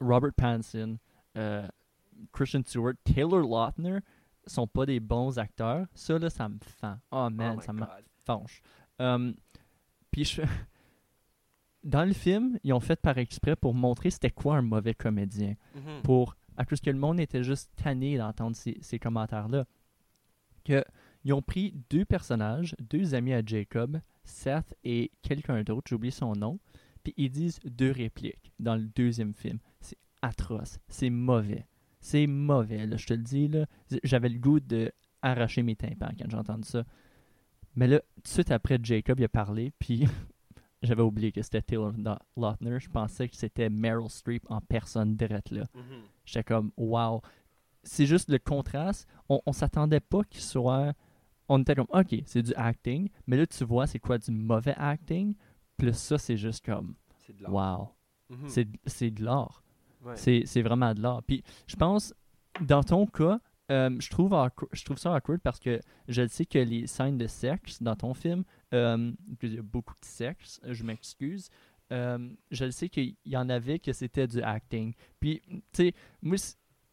[0.00, 0.98] Robert Pattinson,
[1.36, 1.66] euh,
[2.32, 3.98] Christian Stewart, Taylor Lautner
[4.46, 5.86] sont pas des bons acteurs.
[5.94, 6.96] Ça, là, ça me fend.
[7.10, 7.84] Oh man, oh my ça me
[8.24, 8.60] fange.
[8.98, 9.34] Um,
[10.10, 10.42] puis je...
[11.84, 15.54] Dans le film, ils ont fait par exprès pour montrer c'était quoi un mauvais comédien
[15.74, 16.02] Mhm.
[16.02, 19.66] pour à cause que le monde était juste tanné d'entendre ces, ces commentaires-là.
[20.64, 20.82] Que
[21.24, 26.32] ils ont pris deux personnages, deux amis à Jacob, Seth et quelqu'un d'autre, j'oublie son
[26.34, 26.58] nom,
[27.02, 29.58] puis ils disent deux répliques dans le deuxième film.
[29.80, 31.66] C'est atroce, c'est mauvais.
[32.00, 33.66] C'est mauvais, là, je te le dis, là.
[34.02, 36.84] J'avais le goût de arracher mes tympans quand j'ai entendu ça.
[37.76, 40.06] Mais là, tout de suite après, Jacob il a parlé, puis
[40.82, 41.92] j'avais oublié que c'était Taylor
[42.36, 42.78] Lautner.
[42.78, 45.64] Je pensais que c'était Meryl Streep en personne direct là.
[45.74, 46.02] Mhm.
[46.26, 47.22] J'étais comme, wow.
[47.82, 49.06] C'est juste le contraste.
[49.28, 50.94] On, on s'attendait pas qu'il soit.
[51.48, 53.08] On était comme, ok, c'est du acting.
[53.26, 55.34] Mais là, tu vois, c'est quoi du mauvais acting?
[55.76, 56.94] Plus ça, c'est juste comme,
[57.28, 57.90] de wow.
[58.30, 58.48] Mhm.
[58.48, 59.62] C'est c'est de l'art.
[60.02, 60.16] Ouais.
[60.16, 61.22] C'est c'est vraiment de l'art.
[61.22, 62.14] Puis je pense,
[62.60, 64.34] dans ton cas, euh, je, trouve
[64.72, 68.12] je trouve ça awkward parce que je sais que les scènes de sexe dans ton
[68.14, 71.48] film, euh, il y a beaucoup de sexe, je m'excuse.
[71.92, 74.94] euh, je le sais qu'il y en avait que c'était du acting.
[75.20, 76.36] Puis, tu sais, moi,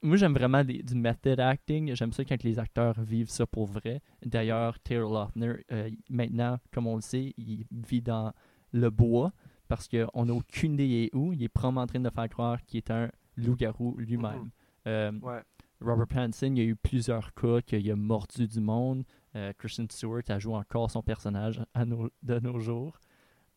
[0.02, 1.94] moi j'aime vraiment des- du method acting.
[1.96, 4.02] J'aime ça quand les acteurs vivent ça pour vrai.
[4.26, 8.34] D'ailleurs, Taylor Lautner, euh, maintenant, comme on le sait, il vit dans
[8.72, 9.32] le bois
[9.68, 11.34] parce qu'on n'a aucune idée où.
[11.34, 14.40] Il est probablement en train de faire croire qu'il est un loup-garou lui-même.
[14.44, 14.52] Mhm.
[14.88, 15.42] Euh, Ouais.
[15.80, 19.04] Robert Pattinson, il y a eu plusieurs cas qu'il a mordu du monde.
[19.36, 23.00] Euh, Kristen Stewart a joué encore son personnage à nos- de nos jours.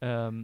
[0.02, 0.42] Euh,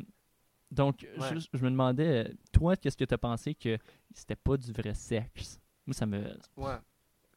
[0.71, 1.29] donc, Ouais.
[1.41, 3.79] je, je me demandais, toi, qu'est-ce que tu as pensé que
[4.15, 5.59] c'était pas du vrai sexe?
[5.87, 6.37] Moi, ça me...
[6.57, 6.75] Ouais.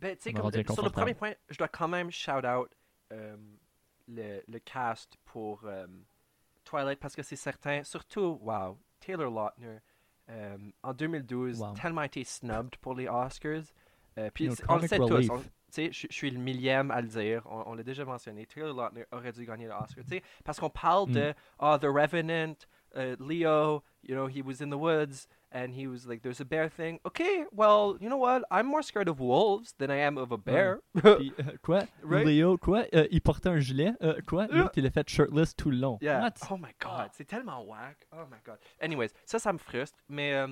[0.01, 2.69] Ben, tu sais, comme sur le premier point, je dois quand même shout out
[3.12, 3.36] euh,
[4.08, 5.88] le, le cast pour euh,
[6.65, 9.79] Twilight parce que c'est certain, surtout, wow, Taylor Lautner,
[10.29, 11.73] euh, en 2012, Wow.
[11.73, 13.63] tellement été snubbed pour les Oscars.
[14.34, 15.27] Puis on le sait relief.
[15.27, 15.34] tous.
[15.34, 15.39] on-
[15.73, 17.41] tu sais, je, suis le millième à le dire.
[17.49, 18.45] On, on l'a déjà mentionné.
[18.45, 20.03] Taylor Lautner aurait dû gagner l'Oscar.
[20.03, 21.13] Tu sais, parce qu'on parle Mm.
[21.13, 22.53] de oh, The Revenant,
[22.95, 26.46] uh, Leo, you know, he was in the woods and he was like, there's a
[26.46, 27.00] bear thing.
[27.06, 28.44] Okay, well, you know what?
[28.50, 30.82] I'm more scared of wolves than I am of a bear.
[30.98, 31.88] Puis, euh, quoi?
[32.02, 32.26] Right?
[32.26, 32.86] Léo, quoi?
[32.94, 33.94] Euh, il portait un gilet?
[34.02, 34.48] Euh, quoi?
[34.48, 36.00] L'autre, il a fait shirtless tout le long.
[36.02, 36.22] Yeah.
[36.22, 36.34] What?
[36.50, 38.08] Oh my god, c'est tellement whack.
[38.12, 38.58] Oh my god.
[38.82, 39.98] Anyways, ça, ça me frustre.
[40.10, 40.48] Mais, euh,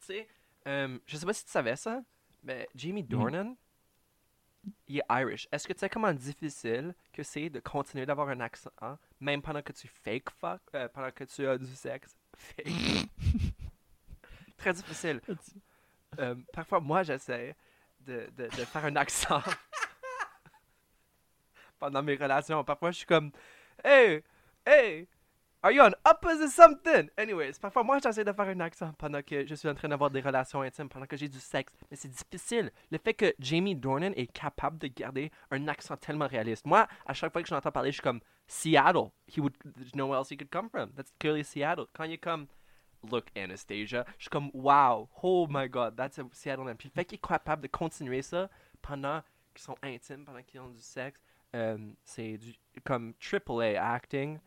[0.00, 0.28] tu sais,
[0.66, 2.02] je sais pas si tu savais ça,
[2.42, 3.54] mais Jamie Dornan,
[4.88, 5.46] il est Irish.
[5.52, 9.42] Est-ce que tu sais comment difficile que c'est de continuer d'avoir un accent, hein, même
[9.42, 10.60] pendant que tu fake fuck,
[10.92, 12.16] pendant que tu as du sexe?
[12.36, 13.08] Fake.
[14.58, 15.20] Très difficile.
[16.18, 17.54] Euh, parfois, moi, j'essaie
[18.00, 19.42] de, de, de faire un accent
[21.78, 22.64] pendant mes relations.
[22.64, 23.30] Parfois, je suis comme,
[23.84, 24.24] hey,
[24.66, 25.06] hey,
[25.62, 27.10] are you on opposite something?
[27.18, 30.10] Anyways, parfois, moi, j'essaie de faire un accent pendant que je suis en train d'avoir
[30.10, 31.74] des relations intimes, pendant que j'ai du sexe.
[31.90, 32.72] Mais c'est difficile.
[32.90, 36.66] Le fait que Jamie Dornan est capable de garder un accent tellement réaliste.
[36.66, 39.12] Moi, à chaque fois que je l'entends parler, je suis comme, Seattle.
[39.26, 40.90] He would, there's nowhere else he could come from.
[40.96, 41.86] That's clearly Seattle.
[41.92, 42.46] Quand il est comme,
[43.10, 46.74] look, Anastasia, je suis comme, wow, oh my god, that's a Seattle.
[46.76, 48.48] Puis le fait qu'il est capable de continuer ça
[48.82, 49.22] pendant
[49.54, 51.20] qu'ils sont intimes, pendant qu'ils ont du sexe,
[51.54, 54.38] euh, c'est du, comme AAA acting.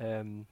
[0.00, 0.42] Euh,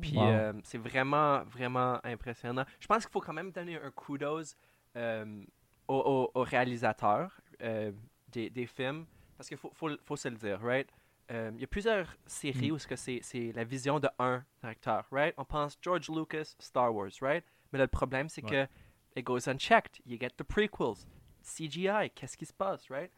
[0.00, 0.22] puis Wow.
[0.30, 2.64] euh, c'est vraiment, vraiment impressionnant.
[2.78, 4.56] Je pense qu'il faut quand même donner un kudos
[4.96, 5.42] euh,
[5.88, 7.92] au, au, au réalisateur euh,
[8.28, 10.88] des, des films, parce qu'il faut, faut, faut se le dire, right?
[11.30, 12.74] Euh, Il y a plusieurs séries Mm.
[12.74, 15.34] où c'est la vision de un directeur, right?
[15.36, 17.44] On pense George Lucas, Star Wars, right?
[17.72, 18.66] Mais là, le problème, c'est Ouais.
[19.14, 20.00] que it goes unchecked.
[20.06, 21.06] You get the prequels,
[21.42, 23.10] CGI, qu'est-ce qui se passe, right?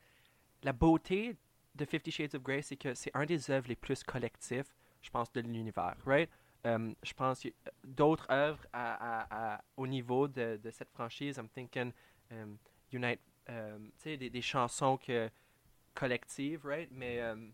[0.63, 1.37] La beauté
[1.75, 5.11] de Fifty Shades of Grey, c'est que c'est un des œuvres les plus collectifs, je
[5.11, 6.29] pense, de l'univers, right?
[6.65, 7.47] Um, je pense
[7.85, 11.39] d'autres œuvres à, à- à- au niveau de, de cette franchise.
[11.39, 11.93] I'm thinking
[12.33, 12.59] um,
[12.93, 15.31] Unite, um, tu sais, des, des chansons que,
[15.95, 16.91] collectives, right?
[16.91, 17.53] Mais um,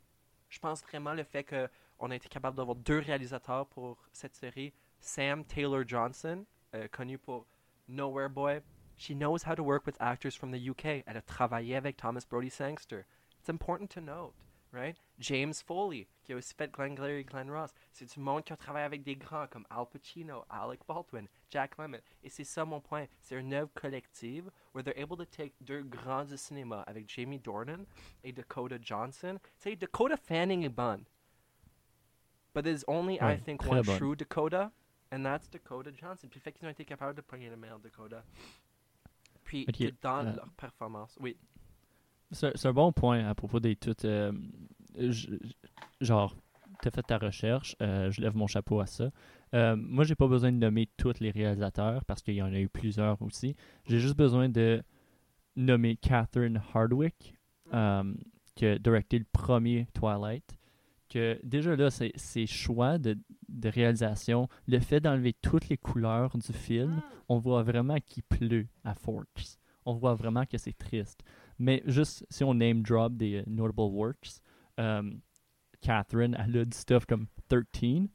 [0.48, 4.72] je pense vraiment le fait qu'on a été capable d'avoir deux réalisateurs pour cette série.
[5.00, 7.46] Sam Taylor Johnson, euh, connu pour
[7.88, 8.60] Nowhere Boy.
[8.96, 11.04] She knows how to work with actors from the UK.
[11.06, 13.04] Elle a travaillé avec Thomas Brody Sangster.
[13.38, 14.34] It's important to note,
[14.72, 14.96] right?
[15.18, 17.70] James Foley, qui a aussi fait Glengarry et Glen Ross.
[17.92, 21.76] C'est du monde qui a travaillé avec des grands comme Al Pacino, Alec Baldwin, Jack
[21.78, 22.00] Lemmon.
[22.22, 23.06] Et c'est ça mon point.
[23.20, 27.38] C'est une œuvre collective where they're able to take deux grands du cinéma avec Jamie
[27.38, 27.84] Dornan
[28.22, 29.38] et Dakota Johnson.
[29.56, 31.04] Sais, Dakota Fanning est bonne.
[32.54, 33.98] But there's only, I Ouais, think, très one bonne.
[33.98, 34.72] true Dakota,
[35.12, 36.28] and that's Dakota Johnson.
[36.30, 38.22] Puis fait qu'ils ont été capables de prendre le meilleur Dakota.
[39.44, 41.36] Puis Ok, que dans euh, leur performance, oui.
[42.32, 44.04] C'est un bon point à propos des toutes.
[44.04, 44.32] euh,
[44.98, 45.28] je-
[46.00, 46.36] genre,
[46.82, 49.10] tu as fait ta recherche, euh, je lève mon chapeau à ça.
[49.54, 52.58] Euh, moi, j'ai pas besoin de nommer tous les réalisateurs parce qu'il y en a
[52.58, 53.54] eu plusieurs aussi.
[53.86, 54.82] J'ai juste besoin de
[55.54, 57.34] nommer Catherine Hardwick,
[57.72, 58.12] euh,
[58.54, 60.58] qui a directé le premier Twilight.
[61.08, 63.16] Que déjà là, ses choix de,
[63.48, 68.66] de réalisation, le fait d'enlever toutes les couleurs du film, on voit vraiment qu'il pleut
[68.84, 69.58] à Forks.
[69.88, 71.22] on voit vraiment que c'est triste.
[71.58, 74.40] Mais juste si on name drop des euh, notable works,
[74.78, 75.10] euh,
[75.80, 78.08] Catherine, elle a du stuff comme 13,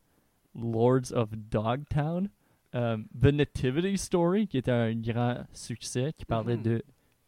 [0.56, 2.30] Lords of Dogtown,
[2.75, 6.63] euh, The Nativity Story, qui était un grand succès, qui parlait Mhm.
[6.63, 6.84] de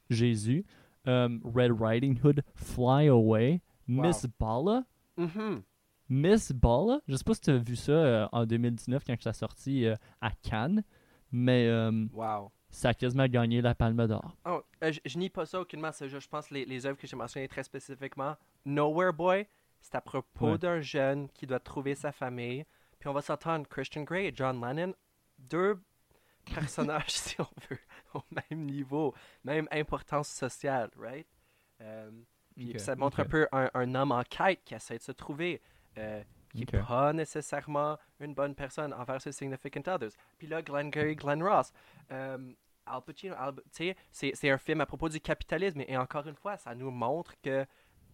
[0.09, 0.65] Jésus,
[1.07, 4.01] euh, Red Riding Hood, Fly Away, Wow.
[4.07, 4.85] Miss Bala.
[5.17, 5.61] Mhm.
[6.09, 9.33] Miss Bala, je sais pas si tu as vu ça euh, en 2019 quand ça
[9.33, 10.83] sorti euh, à Cannes,
[11.31, 12.51] mais euh, Wow.
[12.73, 14.35] Ça a quasiment gagné la Palme d'Or.
[14.45, 15.91] Oh, euh, je, je nie pas ça aucunement.
[15.91, 18.35] C'est juste, je pense, les, les œuvres que j'ai mentionnées très spécifiquement.
[18.65, 19.47] Nowhere Boy,
[19.79, 20.57] c'est à propos Ouais.
[20.57, 22.65] d'un jeune qui doit trouver sa famille.
[22.99, 24.93] Puis on va s'entendre, Christian Grey et John Lennon,
[25.37, 25.79] deux
[26.53, 27.79] personnages, si on veut,
[28.13, 31.27] au même niveau, même importance sociale, right?
[31.81, 32.09] Euh,
[32.55, 35.61] puis ça montre un peu un, un homme en quête qui essaie de se trouver,
[35.97, 36.21] euh,
[36.53, 40.11] qui n'est pas nécessairement une bonne personne envers ses significant others.
[40.37, 41.73] Puis là, Glenn Gary, Glenn Ross,
[42.85, 45.81] Al Pacino, Al- tu sais, c'est un film à propos du capitalisme.
[45.87, 47.65] Et encore une fois, ça nous montre que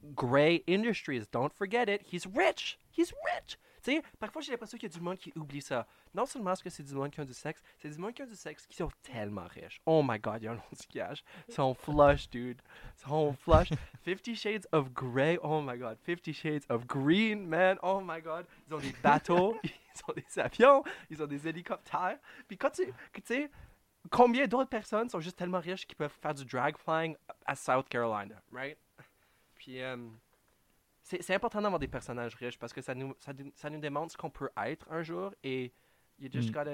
[0.03, 3.57] Grey Industries, don't forget it, he's rich, he's rich.
[3.81, 5.87] Tu sais, parfois j'ai l'impression qu'il y a du monde qui oublie ça.
[6.13, 8.21] Non seulement est-ce que c'est du monde qui ont du sexe, c'est du monde qui
[8.21, 9.81] ont du sexe qui sont tellement riches.
[9.85, 11.23] Oh my god, ils ont du cash.
[11.47, 12.61] Ils sont flush, dude.
[12.97, 13.69] Ils sont flush.
[14.03, 15.97] Fifty Shades of Grey, oh my god.
[16.01, 18.45] Fifty Shades of Green, man, oh my god.
[18.67, 22.19] Ils ont des bateaux, ils ont des avions, ils ont des hélicoptères.
[22.47, 23.49] Puis quand tu, tu sais,
[24.09, 27.87] combien d'autres personnes sont juste tellement riches qu'ils peuvent faire du drag flying à South
[27.89, 28.77] Carolina, right?
[29.55, 29.97] Puis, euh,
[31.03, 34.17] c'est important d'avoir des personnages riches parce que ça nous, ça, ça nous démontre ce
[34.17, 35.73] qu'on peut être un jour et
[36.19, 36.53] you just Mm.
[36.53, 36.71] gotta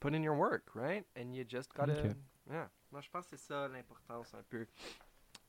[0.00, 1.04] put in your work, right?
[1.16, 1.92] And you just gotta.
[2.04, 2.16] Ok.
[2.50, 2.70] Yeah.
[2.92, 4.66] Moi, je pense que c'est ça l'importance un peu.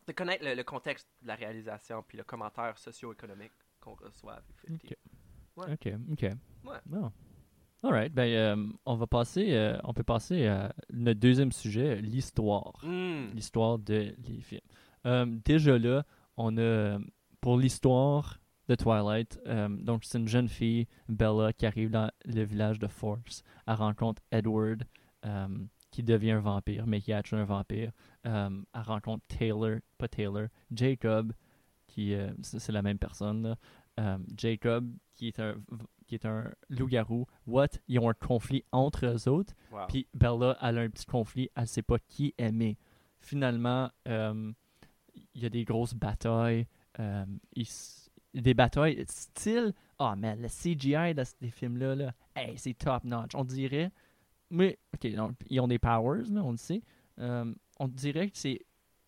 [0.08, 4.60] De connaître le, le contexte de la réalisation puis le commentaire socio-économique qu'on reçoit avec
[4.60, 4.82] 50.
[4.84, 4.98] Ok.
[5.56, 5.74] Ouais.
[5.74, 6.22] Ok, ok.
[6.66, 6.80] Ouais.
[7.82, 7.90] Bon.
[7.90, 12.80] Alright, ben euh, on va passer, euh, on peut passer à notre deuxième sujet, l'histoire.
[12.84, 13.32] Mm.
[13.34, 14.62] L'histoire de les films.
[15.06, 16.04] Euh, déjà là,
[16.36, 16.98] on a
[17.42, 22.78] pour l'histoire de Twilight, donc c'est une jeune fille, Bella, qui arrive dans le village
[22.78, 23.42] de Forks.
[23.66, 24.84] Elle rencontre Edward,
[25.90, 27.92] qui devient un vampire, mais qui est actually un vampire.
[28.24, 31.34] Elle rencontre Taylor, pas Taylor, Jacob,
[31.88, 32.14] qui
[32.44, 33.56] c'est la même personne.
[33.98, 34.20] là.
[34.38, 35.56] Jacob, qui est un
[36.10, 37.26] qui est un loup-garou.
[37.48, 37.68] What?
[37.88, 39.54] Ils ont un conflit entre eux autres.
[39.72, 39.86] Wow.
[39.88, 42.78] Puis Bella, elle a un petit conflit, elle sait pas qui aimer.
[43.22, 44.52] Finalement, euh,
[45.36, 46.68] il y a des grosses batailles.
[47.00, 47.26] euh,
[48.34, 49.74] des batailles style.
[50.00, 53.32] Oh man, le CGI de ces films-là, là, hey, c'est top notch.
[53.36, 53.92] On dirait.
[54.50, 56.82] Mais, ok, donc, ils ont des powers, là, on le sait.
[57.20, 58.66] Euh, on dirait que c'est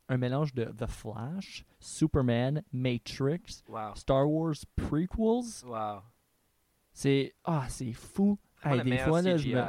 [0.09, 3.95] un mélange de The Flash, Superman, Matrix, Wow.
[3.95, 5.63] Star Wars prequels.
[5.65, 6.01] Wow.
[7.01, 7.33] C'est.
[7.43, 8.37] Ah, c'est fou.
[8.63, 9.63] Hey, des fois, là, je me-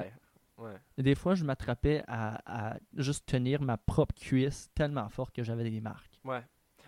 [0.59, 0.77] Ouais.
[0.99, 5.69] des fois, je m'attrapais à, à juste tenir ma propre cuisse tellement fort que j'avais
[5.69, 6.21] des marques.
[6.25, 6.43] Ouais.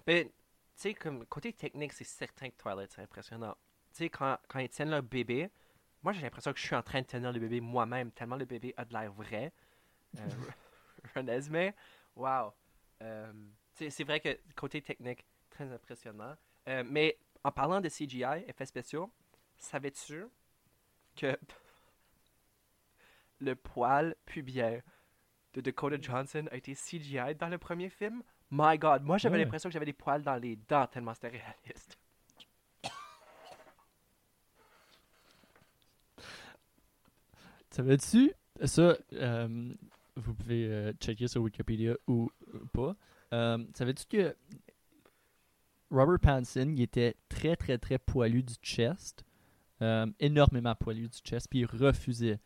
[0.07, 0.33] Mais, tu
[0.77, 3.57] sais, comme côté technique, c'est certain que Twilight, c'est impressionnant.
[3.93, 5.51] Tu sais, quand, quand ils tiennent leur bébé,
[6.03, 8.45] moi j'ai l'impression que je suis en train de tenir le bébé moi-même, tellement le
[8.45, 9.51] bébé a de l'air vrai.
[10.19, 11.73] Euh,
[12.17, 12.53] wow.
[13.03, 13.33] Euh,
[13.73, 16.37] c'est vrai que côté technique, très impressionnant.
[16.69, 19.11] Euh, mais en parlant de CGI, effets spéciaux,
[19.59, 20.25] savais-tu
[21.17, 21.37] que
[23.41, 24.81] le poil pubien
[25.55, 28.23] de Dakota Johnson a été CGI dans le premier film?
[28.51, 29.45] My God, moi j'avais Ouais.
[29.45, 31.99] l'impression que j'avais des poils dans les dents tellement c'était réaliste.
[37.71, 38.33] Savais-tu?
[38.65, 39.73] Ça, euh,
[40.17, 42.97] vous pouvez euh, checker sur Wikipédia ou euh, pas.
[43.33, 44.37] Euh, Savais-tu que
[45.91, 49.25] Robert Pattinson, il était très, très, très poilu du chest?
[49.83, 51.49] Euh, énormément poilu du chest.
[51.51, 52.41] Puis il refusait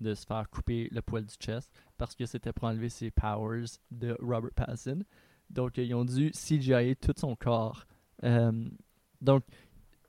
[0.00, 3.66] de se faire couper le poil du chest parce que c'était pour enlever ses powers
[3.90, 5.02] de Robert Pattinson.
[5.50, 7.86] Donc, euh, ils ont dû CGI tout son corps.
[8.24, 8.68] Euh,
[9.20, 9.44] donc,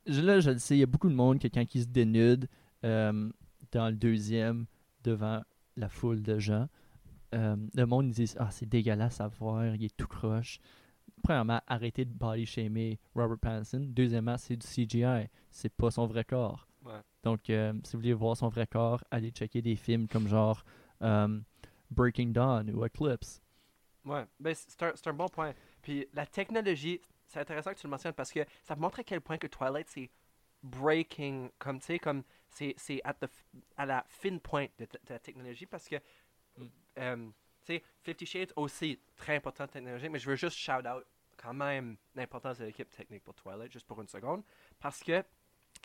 [0.05, 2.47] là, je le sais, il y a beaucoup de monde que quand ils se dénudent
[2.83, 3.29] euh,
[3.71, 4.65] dans le deuxième
[5.03, 5.41] devant
[5.75, 6.67] la foule de gens,
[7.31, 10.59] le monde ils disent Ah, c'est dégueulasse à voir, il est tout croche.
[11.23, 13.83] Premièrement, arrêtez de body shamer Robert Pattinson.
[13.87, 16.67] Deuxièmement, c'est du CGI, c'est pas son vrai corps.
[16.83, 16.99] Ouais.
[17.23, 20.63] Donc, euh, si vous voulez voir son vrai corps, allez checker des films comme genre
[21.01, 21.39] euh,
[21.89, 23.41] Breaking Dawn ou Eclipse.
[24.05, 25.53] Ouais, ben c'est un, bon point.
[25.81, 29.21] Puis la technologie, c'est intéressant que tu le mentionnes parce que ça montre à quel
[29.21, 30.09] point que Twilight c'est
[30.61, 32.75] breaking, comme tu sais, comme c'est
[33.77, 35.95] à la fine pointe de, de la technologie parce que,
[36.57, 36.65] Mm.
[36.99, 37.29] euh,
[37.65, 41.03] tu sais, Fifty Shades aussi très important technologie, mais je veux juste shout out
[41.37, 44.43] quand même l'importance de l'équipe technique pour Twilight juste pour une seconde
[44.79, 45.23] parce que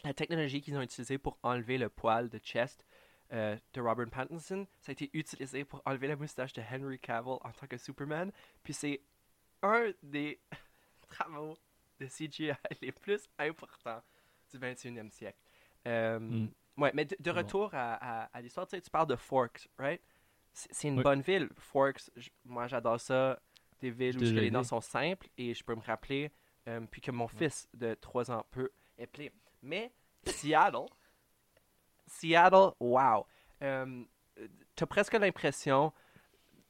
[0.04, 2.86] la technologie qu'ils ont utilisée pour enlever le poil de chest
[3.32, 7.38] euh, de Robert Pattinson, ça a été utilisé pour enlever la moustache de Henry Cavill
[7.42, 8.32] en tant que Superman.
[8.62, 9.00] Puis c'est
[9.62, 10.40] un des
[11.08, 11.56] travaux
[12.00, 14.02] de CGI les plus importants
[14.50, 15.38] du 21e siècle.
[15.86, 16.48] Euh, Mm.
[16.76, 17.38] Ouais, mais de, de C'est bon.
[17.38, 20.00] retour à, à, à l'histoire, tu sais, tu parles de Forks, right?
[20.52, 21.02] C'est une Oui.
[21.02, 21.48] bonne ville.
[21.56, 22.08] Forks,
[22.44, 23.40] moi j'adore ça.
[23.80, 26.32] Des villes où les noms sont simples et je peux me rappeler,
[26.66, 29.32] euh, puis que mon fils de 3 ans peut appeler.
[29.62, 29.92] Mais
[30.24, 30.86] Seattle,
[32.06, 33.26] Seattle, wow.
[33.62, 34.04] Euh,
[34.76, 35.92] T'as presque l'impression,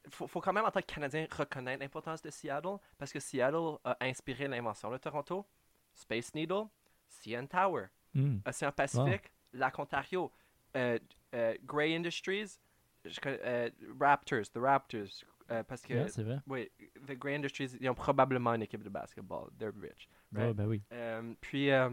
[0.08, 3.76] faut, faut quand même en tant que Canadien reconnaître l'importance de Seattle parce que Seattle
[3.84, 5.46] a inspiré l'invention de Toronto,
[5.94, 6.64] Space Needle,
[7.08, 8.38] CN Tower, Hmm.
[8.46, 10.32] Océan Pacifique, Lac Ontario,
[10.76, 10.98] euh,
[11.34, 12.58] euh, Grey Industries,
[13.04, 16.38] je euh, Raptors, The Raptors, euh, parce que, Ouais, c'est vrai.
[16.46, 16.70] oui,
[17.06, 20.08] The Grey Industries, ils ont probablement une équipe de basketball, they're rich.
[20.32, 20.54] Right?
[20.54, 20.82] ben oui.
[20.92, 21.88] Euh, puis, euh,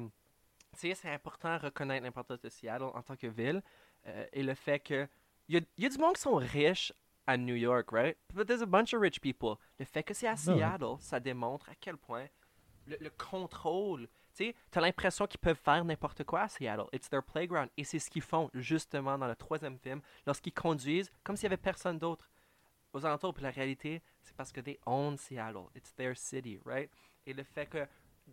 [0.73, 3.61] tu sais, c'est important de reconnaître l'importance de Seattle en tant que ville
[4.33, 5.07] et le fait que
[5.47, 6.91] il y a, il y a du monde qui sont riches
[7.27, 8.17] à New York, right?
[8.33, 9.55] But there's a bunch of rich people.
[9.79, 10.37] Le fait que c'est à Ben.
[10.57, 12.27] Seattle, ça démontre à quel point
[12.85, 16.85] le, le contrôle, tu sais, t'as l'impression qu'ils peuvent faire n'importe quoi à Seattle.
[16.93, 17.69] It's their playground.
[17.77, 21.47] Et c'est ce qu'ils font justement dans le troisième film lorsqu'ils conduisent comme s'il y
[21.47, 22.29] avait personne d'autre
[22.95, 23.33] aux alentours.
[23.33, 25.65] Puis la réalité, c'est parce que they own Seattle.
[25.75, 26.89] It's their city, right?
[27.27, 27.83] Et le fait que,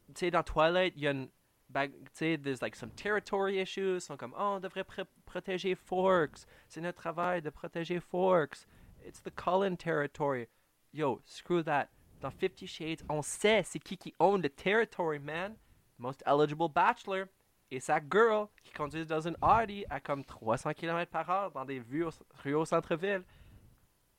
[0.09, 1.29] tu sais, dans Twilight, il y a une.
[1.75, 3.97] Tu sais, there's like some territory issues.
[3.97, 6.47] Ils sont comme, oh, on devrait pr- protéger Forks.
[6.69, 8.67] C'est notre travail de protéger Forks.
[9.07, 10.49] It's the Cullen territory.
[10.93, 11.89] Yo, screw that.
[12.21, 15.57] Dans Fifty Shades, on sait c'est qui qui own the territory, man.
[15.99, 17.27] Most eligible bachelor.
[17.71, 21.65] Et sa girl qui conduit dans une Audi à comme 300 km par heure dans
[21.65, 23.23] des rues au centre-ville.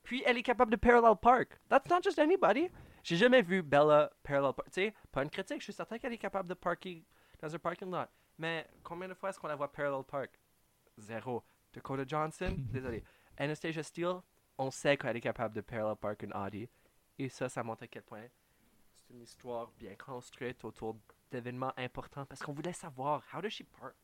[0.04, 1.60] Puis elle est capable de parallel park.
[1.70, 2.70] That's not just anybody.
[3.04, 4.68] J'ai jamais vu Bella parallel park.
[4.68, 7.04] Tu sais, pas une critique, je suis certain qu'elle est capable de parker
[7.42, 8.08] dans un parking lot.
[8.38, 10.40] Mais combien de fois est-ce qu'on la voit parallel park?
[10.98, 11.44] Zéro.
[11.74, 13.04] Dakota Johnson, désolé.
[13.38, 14.22] Anastasia Steele,
[14.58, 16.70] on sait qu'elle est capable de parallel park une Audi.
[17.18, 18.26] Et ça, ça montre à quel point
[19.08, 20.98] c'est une histoire bien construite autour
[21.32, 23.96] d'événements importants parce qu'on voulait savoir how does she park?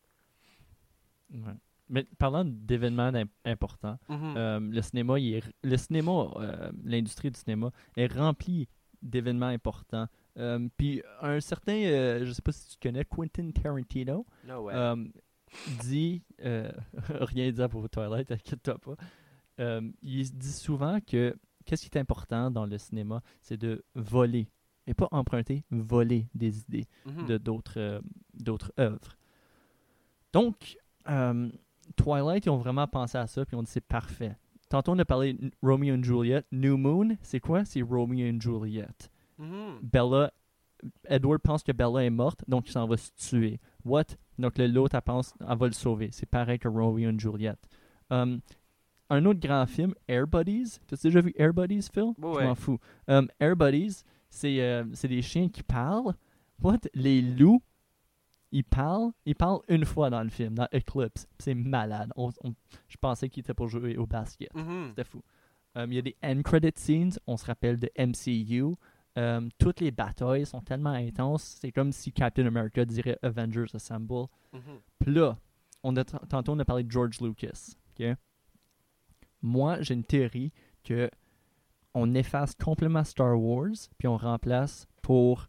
[1.32, 1.54] Ouais.
[1.90, 3.12] Mais parlant d'événements
[3.46, 4.34] importants, Mhm.
[4.38, 8.68] euh, le cinéma, il est- le cinéma, euh, l'industrie du cinéma est remplie
[9.02, 10.08] d'événements importants.
[10.38, 11.74] Euh, Puis un certain,
[12.24, 14.74] je sais pas si tu connais Quentin Tarantino, no way.
[15.82, 16.22] dit,
[17.24, 18.96] rien dire pour Twilight, inquiète-toi pas.
[20.04, 24.48] Il dit souvent que qu'est-ce qui est important dans le cinéma, c'est de voler
[24.88, 27.26] et pas emprunter, voler des idées Mhm.
[27.26, 28.02] de d'autres
[28.34, 29.16] d'autres œuvres.
[30.34, 30.78] Donc,
[31.96, 34.36] Twilight, ils ont vraiment pensé à ça, puis on dit c'est parfait.
[34.70, 36.44] Tantôt, on a parlé de Romeo and Juliet.
[36.52, 37.66] New Moon, c'est quoi?
[37.66, 38.88] C'est Romeo and Juliet.
[39.40, 39.80] Mhm.
[39.82, 40.32] Bella,
[41.08, 43.60] Edward pense que Bella est morte, donc il s'en va se tuer.
[43.84, 44.06] What?
[44.38, 46.10] Donc le- l'autre, elle pense, elle va le sauver.
[46.12, 47.56] C'est pareil que Romeo and Juliet.
[48.12, 48.40] Um,
[49.10, 50.78] un autre grand film, Air Buddies.
[50.88, 52.14] Tu as déjà vu Air Buddies, Phil?
[52.20, 52.78] Ouais, Je m'en fous.
[53.08, 56.14] Um, Air Buddies, c'est euh, c'est des chiens qui parlent.
[56.62, 56.78] What?
[56.94, 57.62] Les loups,
[58.52, 59.12] ils parlent.
[59.26, 61.28] Ils parlent une fois dans le film, dans Eclipse.
[61.40, 62.12] C'est malade.
[62.16, 62.54] On- on-
[62.88, 64.54] je pensais qu'ils étaient pour jouer au basket.
[64.56, 64.88] Mhm.
[64.90, 65.22] C'était fou.
[65.76, 68.76] Um, Il y a des end credit scenes, on se rappelle de MCU.
[69.16, 74.28] Um, toutes les batailles sont tellement intenses, c'est comme si Captain America dirait Avengers Assemble.
[74.54, 74.62] Mhm.
[75.00, 75.38] Puis là,
[75.84, 77.76] on a, tantôt on a parlé de George Lucas.
[79.42, 80.52] Moi, j'ai une théorie
[80.84, 81.10] que
[81.94, 85.48] on efface complètement Star Wars, puis on remplace pour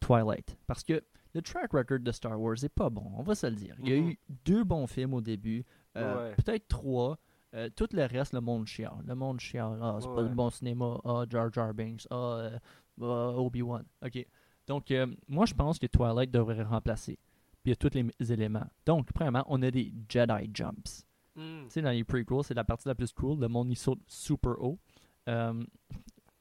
[0.00, 0.56] Twilight.
[0.66, 1.02] Parce que
[1.34, 3.76] le track record de Star Wars est pas bon, on va se le dire.
[3.82, 4.08] Il y a Mhm.
[4.10, 5.64] eu deux bons films au début,
[5.96, 6.34] euh, Ouais.
[6.36, 7.18] peut-être trois.
[7.54, 9.02] Euh, tout le reste, le monde chiale.
[9.06, 9.78] Le monde chiale.
[9.82, 10.98] Ah, c'est pas du bon cinéma.
[11.04, 12.06] Ah, Jar Jar Binks.
[12.10, 12.58] Ah, euh,
[13.02, 13.84] ah, Obi-Wan.
[14.06, 14.26] OK.
[14.68, 17.18] Donc, euh, moi, je pense que Twilight devrait remplacer.
[17.62, 18.66] Puis il y a tous les éléments.
[18.86, 21.04] Donc, premièrement, on a des Jedi Jumps.
[21.34, 21.64] Mhm.
[21.64, 23.40] Tu sais, dans les prequels, c'est la partie la plus cool.
[23.40, 24.78] Le monde, il saute super haut.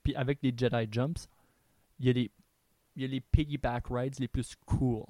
[0.04, 1.28] Puis avec les Jedi Jumps,
[2.00, 2.32] il y a des
[3.00, 5.04] il y a les piggyback rides les plus cool.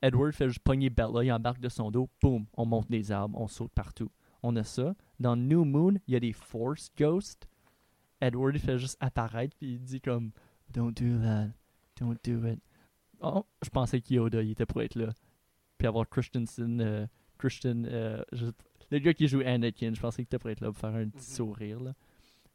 [0.00, 3.38] Edward fait juste pogner Bella, il embarque de son dos, boum, on monte des arbres,
[3.40, 4.10] on saute partout.
[4.42, 4.94] On a ça.
[5.18, 7.48] Dans New Moon, il y a des Force Ghosts.
[8.20, 10.30] Edward il fait juste apparaître puis il dit comme
[10.70, 11.48] Don't do that,
[12.00, 12.60] don't do it.
[13.20, 15.12] Oh, je pensais qu'Yoda il était pour être là.
[15.76, 18.22] Puis avoir Christensen, euh, Christian, euh,
[18.90, 21.08] le gars qui joue Anakin, je pensais qu'il était pour être là pour faire un
[21.08, 21.36] petit Mhm.
[21.36, 21.80] sourire.
[21.80, 21.92] Là.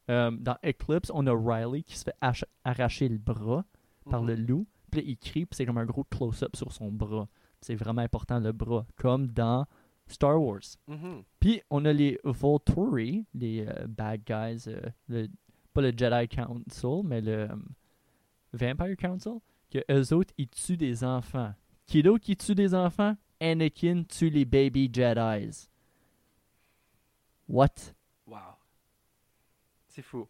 [0.09, 3.65] Euh, dans Eclipse, on a Riley qui se fait ach- arracher le bras
[4.09, 4.27] par Mhm.
[4.27, 4.67] le loup.
[4.91, 7.27] Puis là, il crie, puis c'est comme un gros close-up sur son bras.
[7.61, 9.65] C'est vraiment important, le bras, comme dans
[10.07, 10.59] Star Wars.
[10.87, 11.23] Mhm.
[11.39, 15.27] Puis on a les Volturi, les euh, bad guys, euh, le-
[15.73, 17.55] pas le Jedi Council, mais le euh,
[18.53, 19.39] Vampire Council,
[19.71, 21.53] que eux autres, ils tuent des enfants.
[21.87, 23.15] Qui d'autre qui tue des enfants?
[23.41, 25.69] Anakin tue les baby Jedis.
[27.47, 27.93] What?
[28.27, 28.37] Wow.
[29.87, 30.27] C'est fou.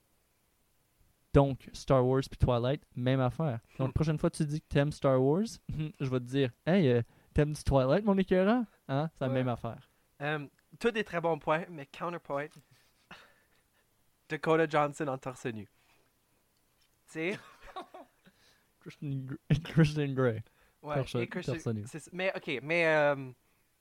[1.34, 3.60] Donc, Star Wars puis Twilight, même affaire.
[3.78, 3.84] Donc, Hmm.
[3.90, 5.46] la prochaine fois que tu dis que t'aimes Star Wars,
[6.00, 7.02] je vais te dire Hey, euh,
[7.34, 9.10] t'aimes du Twilight, mon écœurant Hein?
[9.14, 9.34] C'est la Ouais.
[9.34, 9.90] même affaire.
[10.22, 10.46] Euh,
[10.80, 12.48] tous des très bons points, mais counterpoint.
[14.30, 15.66] Dakota Johnson en torse nu.
[15.66, 15.72] Tu
[17.34, 17.40] sais,
[18.80, 19.26] Christian,
[19.64, 20.44] Christian Grey.
[20.82, 21.86] ouais, Torse- et Christian- torse nu.
[22.12, 23.32] Mais ok, mais euh,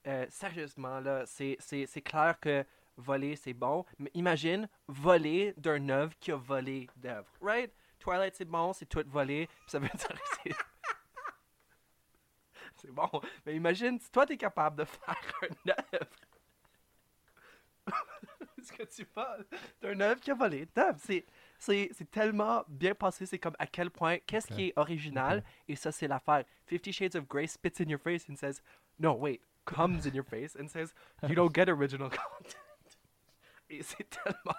[0.07, 2.65] euh, sérieusement, là, c'est clair que
[2.97, 3.85] voler, c'est bon.
[3.99, 7.71] Mais imagine voler d'un œuvre qui a volé d'œuvre, right?
[7.99, 9.47] Twilight, c'est bon, c'est tout volé.
[9.67, 10.55] Ça veut dire que c'est.
[12.75, 13.09] C'est bon.
[13.45, 16.09] Mais imagine, si toi, t'es capable de faire un œuvre.
[18.57, 19.45] Est-ce que tu parles?
[19.81, 20.97] D'un œuvre qui a volé d'œuvre?
[21.01, 21.25] C'est,
[21.57, 23.25] c'est, tellement bien passé.
[23.25, 24.55] C'est comme à quel point, qu'est-ce Ok.
[24.57, 25.37] qui est original?
[25.39, 25.43] Ok.
[25.69, 26.43] Et ça, c'est l'affaire.
[26.65, 28.61] Fifty Shades of Grey spits in your face and says,
[28.99, 30.93] no, wait, comes in your face and says,
[31.27, 32.55] you don't get original content.
[33.83, 34.55] C'est tellement.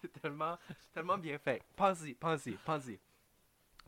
[0.00, 0.58] c'est tellement,
[0.94, 1.62] tellement bien fait.
[1.76, 2.98] Pense-y, pense-y, pense-y.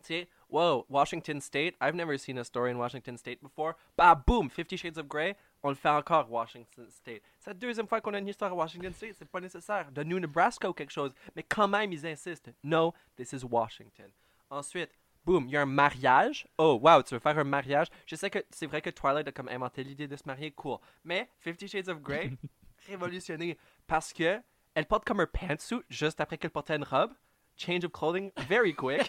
[0.03, 3.77] Tu whoa, Washington State, I've never seen a story in Washington State before.
[3.97, 7.23] Bah, boom, Fifty Shades of Grey, on le fait encore, Washington State.
[7.39, 9.91] C'est la deuxième fois qu'on a une histoire à Washington State, c'est pas nécessaire.
[10.05, 11.13] New Nebraska ou quelque chose.
[11.37, 12.51] Mais quand même, ils insistent.
[12.65, 14.11] No, this is Washington.
[14.49, 14.91] Ensuite,
[15.31, 16.49] boom, il y a un mariage.
[16.59, 17.87] Oh, wow, tu veux faire un mariage?
[18.07, 20.79] Je sais que c'est vrai que Twilight a comme inventé l'idée de se marier, cool.
[21.05, 22.33] Mais Fifty Shades of Grey,
[22.89, 23.57] révolutionné.
[23.87, 24.41] Parce que
[24.75, 27.13] elle porte comme un pantsuit juste après qu'elle portait une robe.
[27.57, 29.03] Change of clothing, very quick.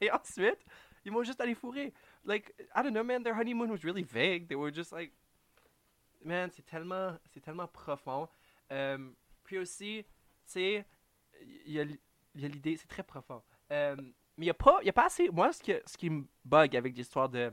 [0.00, 0.58] Et ensuite,
[1.04, 1.92] ils vont juste aller fourrer.
[2.24, 4.48] Like, I don't know, man, their honeymoon was really vague.
[4.48, 5.12] They were just like,
[6.24, 8.28] man, c'est tellement, c'est tellement profond.
[8.72, 8.98] Euh,
[9.44, 10.10] puis aussi, tu
[10.46, 10.86] sais,
[11.66, 11.98] il y a, l-
[12.34, 13.40] il y a l'idée, c'est très profond.
[13.72, 15.28] Euh, mais il n'y a, pas- a pas assez.
[15.28, 17.52] Moi, ce, que, ce qui me bug avec l'histoire de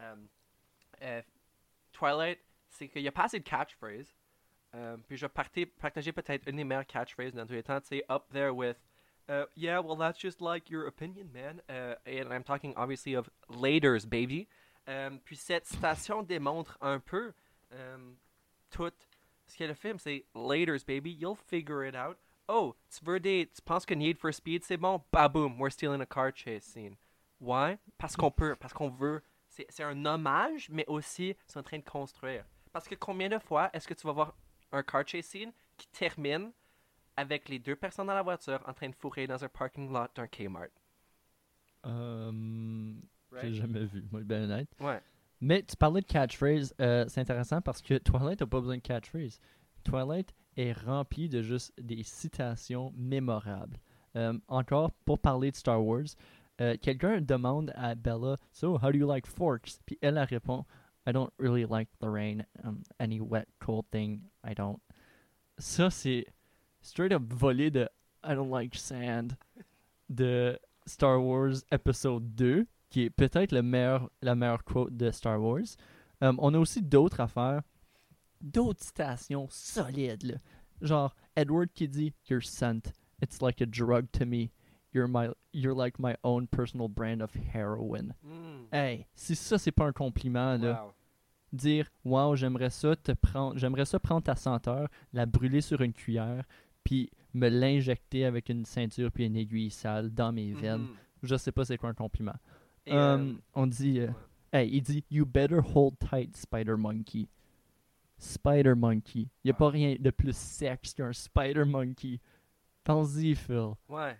[0.00, 0.14] euh,
[1.02, 1.22] euh,
[1.92, 4.14] Twilight, c'est qu'il n'y a pas assez de catchphrases.
[5.06, 7.80] Puis je vais partager peut-être une des meilleures catchphrases dans tous les temps.
[7.80, 8.76] Tu sais, up there with.
[9.28, 11.62] Uh, yeah, well, that's just like your opinion, man.
[11.68, 14.48] Uh, and I'm talking obviously of Laters, baby.
[15.24, 17.32] Puis cette citation démontre un peu
[17.72, 18.16] um,
[18.70, 18.92] tout
[19.46, 19.98] ce qu'est le film.
[19.98, 21.10] C'est Laters, baby.
[21.10, 22.18] You'll figure it out.
[22.48, 23.50] Oh, tu veux des.
[23.54, 25.00] Tu penses que Need for Speed, c'est bon?
[25.12, 26.96] Bah, boom, we're stealing a car chase scene.
[27.40, 27.78] Why?
[27.98, 29.22] Parce qu'on peut, parce qu'on veut.
[29.48, 32.44] C'est c'est un hommage, mais aussi, c'est en train de construire.
[32.72, 34.36] Parce que combien de fois est-ce que tu vas voir
[34.72, 36.52] un car chase scene qui termine
[37.16, 40.08] avec les deux personnes dans la voiture en train de fourrer dans un parking lot
[40.14, 40.68] d'un Kmart?
[41.84, 41.90] J'ai
[43.32, 43.54] Right?
[43.54, 44.68] jamais vu, moi, ben honnête.
[44.80, 45.00] Ouais.
[45.40, 48.80] Mais tu parlais de catchphrase, euh, c'est intéressant parce que Twilight n'a pas besoin de
[48.82, 49.40] catchphrase.
[49.82, 53.78] Twilight est rempli de juste des citations mémorables.
[54.16, 56.06] Euh, encore, pour parler de Star Wars,
[56.60, 59.80] euh, quelqu'un demande à Bella, So, how do you like forks?
[59.84, 60.64] Puis elle, répond,
[61.06, 62.44] I don't really like the rain.
[62.62, 64.78] Um, any wet, cold thing, I don't.
[65.58, 66.26] Ça, c'est
[66.80, 67.88] straight up volé de
[68.24, 69.36] I don't like sand
[70.08, 75.42] de Star Wars épisode 2 qui est peut-être le meilleur, la meilleure quote de Star
[75.42, 75.76] Wars.
[76.22, 77.62] Euh, on a aussi d'autres affaires,
[78.44, 80.22] d'autres citations solides.
[80.24, 80.34] là.
[80.80, 82.92] Genre, Edward qui dit You're scent,
[83.22, 84.50] it's like a drug to me.
[84.92, 88.14] You're, my, you're like my own personal brand of heroin.
[88.24, 88.66] Mm.
[88.72, 90.92] Hey, si ça, c'est pas un compliment, là, Wow.
[91.52, 95.92] dire Wow, j'aimerais ça te prendre, j'aimerais ça prendre ta senteur, la brûler sur une
[95.92, 96.44] cuillère,
[96.84, 100.82] puis me l'injecter avec une ceinture puis une aiguille sale dans mes veines.
[100.82, 100.96] Mhm.
[101.24, 102.36] Je sais pas c'est quoi un compliment.
[102.86, 104.08] Um, euh, on dit, euh,
[104.52, 107.26] hey, il dit, you better hold tight, Spider Monkey.
[108.18, 109.28] Spider Monkey.
[109.44, 109.58] Y a Ah.
[109.58, 112.20] pas rien de plus sexe qu'un Spider Monkey.
[112.82, 113.72] Pense-y, Phil.
[113.88, 114.14] Ouais.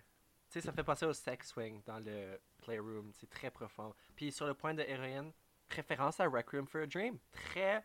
[0.49, 3.11] Tu sais, ça fait penser au sex swing dans le Playroom.
[3.13, 3.93] C'est très profond.
[4.15, 5.31] Puis sur le point de héroïne,
[5.69, 7.17] référence à Requiem for a Dream.
[7.31, 7.81] Très.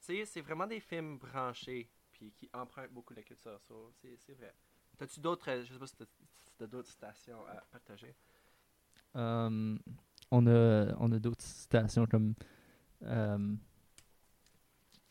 [0.00, 1.88] Tu sais, c'est vraiment des films branchés.
[2.12, 3.60] Puis qui empruntent beaucoup de la culture.
[3.68, 4.54] So, c'est vrai.
[4.96, 5.50] T'as-tu d'autres.
[5.50, 8.14] euh, Je sais pas si t'as si t'as d'autres citations à partager?
[9.14, 9.78] Um,
[10.30, 12.34] on a, on a d'autres citations comme.
[13.02, 13.58] Um,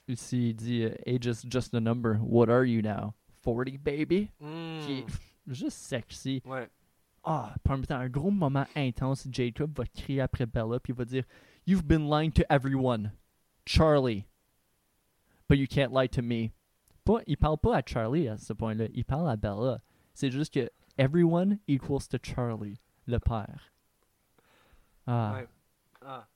[0.08, 2.16] ici, il dit, Age is just a number.
[2.22, 3.14] What are you now?
[3.44, 4.32] 40, baby?
[4.40, 5.54] Qui est Mm.
[5.54, 6.42] juste sexy.
[6.46, 6.68] Ouais.
[7.24, 11.24] Ah, temps, un gros moment intense, Jacob va crier après Bella, puis il va dire
[11.66, 13.12] You've been lying to everyone.
[13.66, 14.26] Charlie.
[15.48, 16.52] But you can't lie to me.
[17.04, 19.80] Pas, il parle pas à Charlie à ce point-là, il parle à Bella.
[20.14, 23.72] C'est juste que everyone equals to Charlie, le père.
[25.08, 25.48] Ah, Ouais.
[26.02, 26.28] Ah.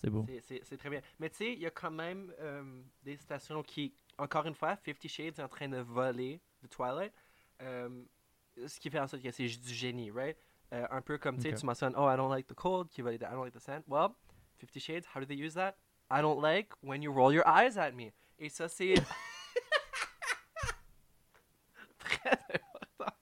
[0.00, 0.24] C'est beau.
[0.42, 1.00] C'est- très bien.
[1.18, 2.62] Mais tu sais, il y a quand même euh,
[3.02, 7.12] des stations qui, encore une fois, Fifty Shades est en train de voler de Twilight.
[7.62, 8.04] Euh,
[8.66, 10.36] ce qui fait en sorte que c'est du génie, right?
[10.72, 11.58] Euh, un peu comme, tu sais, Ok.
[11.60, 13.82] tu mentionnes, oh, I don't like the cold, qui va I don't like the sand.
[13.86, 14.10] Well,
[14.58, 15.76] Fifty Shades, how do they use that?
[16.10, 18.12] I don't like when you roll your eyes at me.
[18.38, 18.94] Et ça, c'est
[21.98, 23.14] très important.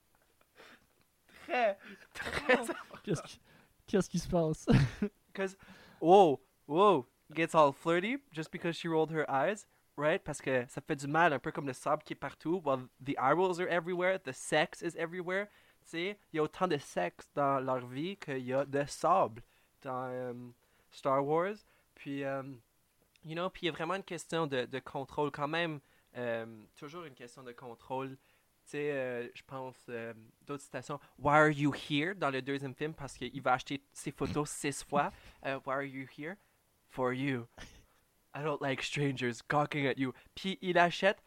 [1.45, 1.77] Très,
[2.13, 2.99] très important.
[3.03, 3.39] Qu'est-ce qui,
[3.87, 4.65] qu'est-ce qui se passe?
[5.33, 5.55] Because,
[6.01, 9.65] whoa, whoa, gets all flirty just because she rolled her eyes,
[9.97, 10.23] right?
[10.23, 12.61] Parce que ça fait du mal, un peu comme le sable qui est partout.
[12.63, 15.47] While the eye rolls are everywhere, the sex is everywhere.
[15.83, 18.83] Tu sais, il y a autant de sexe dans leur vie qu'il y a de
[18.85, 19.41] sable
[19.81, 20.33] dans euh,
[20.91, 21.55] Star Wars.
[21.95, 22.43] Puis, euh,
[23.23, 25.79] you know, puis il y a vraiment une question de, de contrôle quand même.
[26.17, 26.45] euh,
[26.75, 28.17] toujours une question de contrôle.
[28.65, 30.13] Tu sais, euh, je pense, euh,
[30.45, 30.99] d'autres citations.
[31.17, 32.13] Why are you here?
[32.15, 35.11] Dans le deuxième film parce qu'il va acheter ses photos six fois.
[35.45, 36.35] Euh, Why are you here?
[36.97, 37.47] For you.
[38.33, 40.13] I don't like strangers gawking at you.
[40.33, 41.21] Puis il achète.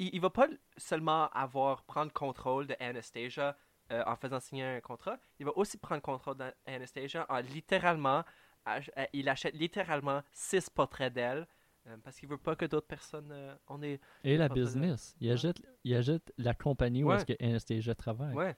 [0.00, 3.56] Il, il va pas seulement avoir prendre contrôle de Anastasia
[3.92, 5.18] euh, en faisant signer un contrat.
[5.38, 8.24] Il va aussi prendre contrôle d'Anastasia en littéralement.
[8.64, 11.46] ach- euh, il achète littéralement six portraits d'elle.
[11.86, 13.32] euh, parce qu'il veut pas que d'autres personnes.
[13.68, 14.00] on est.
[14.24, 15.14] Et la business.
[15.20, 18.34] Il achète, il achète la compagnie où est-ce que Anastasia travaille.
[18.34, 18.56] Ouais.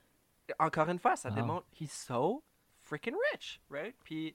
[0.58, 1.34] Encore une fois, ça Wow.
[1.34, 2.42] démontre he's so
[2.80, 3.94] freaking rich, right?
[4.04, 4.34] Puis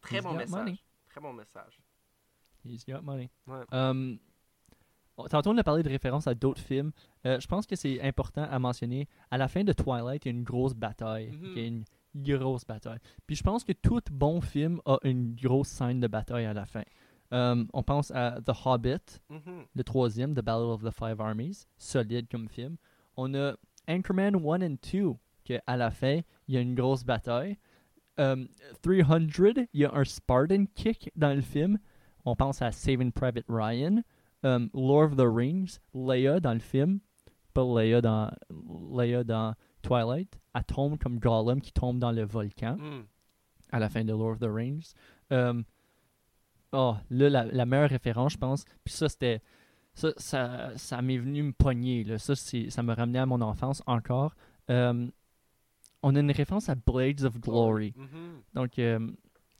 [0.00, 0.50] très He's bon message.
[0.56, 0.78] money.
[1.10, 1.80] Très bon message.
[2.64, 3.30] He's got money.
[3.46, 3.64] Ouais.
[3.72, 4.18] Um,
[5.28, 6.92] tantôt, on a parlé de références à d'autres films.
[7.26, 9.08] Euh, je pense que c'est important à mentionner.
[9.30, 11.30] À la fin de Twilight, il y a une grosse bataille.
[11.42, 11.84] Il y a une
[12.14, 12.98] grosse bataille.
[13.26, 16.66] Puis je pense que tout bon film a une grosse scène de bataille à la
[16.66, 16.82] fin.
[17.32, 19.64] Um, on pense à The Hobbit, Mhm.
[19.74, 22.76] le troisième, The Battle of the Five Armies, solide comme film.
[23.16, 23.54] On a
[23.88, 27.56] Anchorman 1 and 2, que à la fin, il y a une grosse bataille.
[28.18, 28.48] Um,
[28.82, 31.78] 300, il y a un Spartan kick dans le film.
[32.24, 34.02] On pense à Saving Private Ryan.
[34.42, 37.00] Um, Lord of the Rings, Leia dans le film.
[37.54, 38.30] Pas Leia dans,
[38.92, 40.38] Leia dans Twilight.
[40.54, 43.04] Elle tombe comme Gollum qui tombe dans le volcan Mm.
[43.72, 44.92] à la fin de Lord of the Rings.
[45.30, 45.64] Um,
[46.72, 48.64] oh, là, la, la meilleure référence, je pense.
[48.84, 49.40] Puis ça, c'était.
[49.94, 52.04] Ça, ça, ça m'est venu me pogner.
[52.04, 52.18] Là.
[52.18, 54.34] Ça, ça me ramenait à mon enfance encore.
[54.68, 55.10] Um,
[56.02, 57.92] on a une référence à Blades of Glory.
[57.96, 58.42] Mhm.
[58.54, 59.16] Donc, um,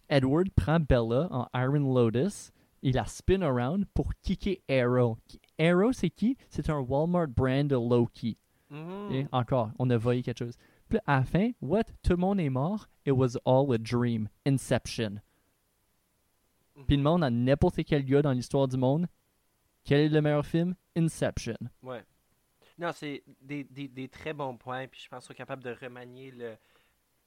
[0.09, 2.51] Edward prend Bella en Iron Lotus.
[2.82, 5.18] Il la spin around pour kicker Arrow.
[5.59, 6.36] Arrow, c'est qui?
[6.49, 8.38] C'est un Walmart brand de Loki.
[8.70, 9.12] Mhm.
[9.12, 10.57] Et encore, on a voyé quelque chose.
[10.88, 11.84] Puis à la fin, what?
[12.03, 12.88] Tout le monde est mort?
[13.05, 14.28] It was all a dream.
[14.47, 15.20] Inception.
[16.76, 16.84] Mhm.
[16.86, 19.07] Puis le monde, à n'importe quel gars dans l'histoire du monde,
[19.84, 20.74] quel est le meilleur film?
[20.97, 21.57] Inception.
[21.82, 22.03] Ouais.
[22.81, 24.89] Non, c'est des, des, des très bons points.
[24.89, 26.57] Puis je pense qu'on est capable de remanier le,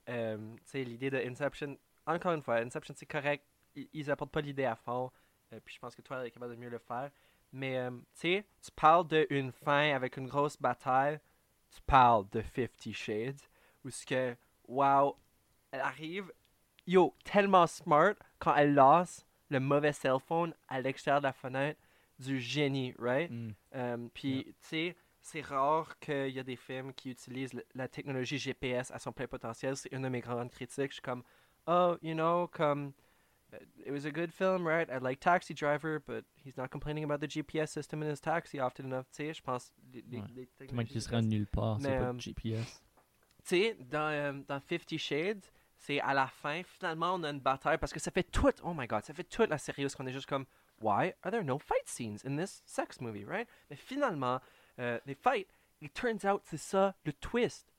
[0.09, 1.77] euh, tu l'idée de Inception.
[2.05, 3.45] Encore une fois, Inception, c'est correct.
[3.75, 5.11] Ils, ils apportent pas l'idée à fond.
[5.53, 7.11] Euh, puis je pense que toi, est capable de mieux le faire.
[7.51, 11.19] Mais, euh, tu sais, tu parles d'une fin avec une grosse bataille.
[11.71, 13.39] Tu parles de Fifty Shades.
[13.85, 14.35] Où ce que,
[14.67, 15.15] wow,
[15.71, 16.31] elle arrive,
[16.87, 21.79] yo, tellement smart quand elle lance le mauvais cell phone à l'extérieur de la fenêtre.
[22.19, 23.31] Du génie, right?
[23.75, 24.43] Euh, Puis, Yeah.
[24.43, 24.95] tu sais,
[25.25, 29.25] c'est rare qu'il y a des films qui utilisent la technologie GPS à son plein
[29.25, 29.75] potentiel.
[29.77, 30.89] C'est une de mes grandes critiques.
[30.91, 31.23] Je suis comme,
[31.65, 32.91] oh, you know, comme,
[33.53, 34.89] uh, it was a good film, right?
[34.91, 38.59] I like Taxi Driver, but he's not complaining about the GPS system in his taxi
[38.59, 39.05] often enough.
[39.11, 40.27] Tu sais, je pense, les, les, Ouais.
[40.35, 42.83] les technologies se rend nulle part, c'est pas euh, de GPS.
[43.45, 45.45] tu sais, dans, euh, dans Fifty Shades,
[45.77, 48.73] c'est à la fin, finalement, on a une bataille parce que ça fait toute, oh
[48.73, 50.45] my god, ça fait toute la série où on est juste comme,
[50.81, 53.47] why are there no fight scenes in this sex movie, right?
[53.69, 54.39] Mais finalement,
[54.79, 55.49] euh, les fights,
[55.81, 57.71] it turns out c'est ça le twist.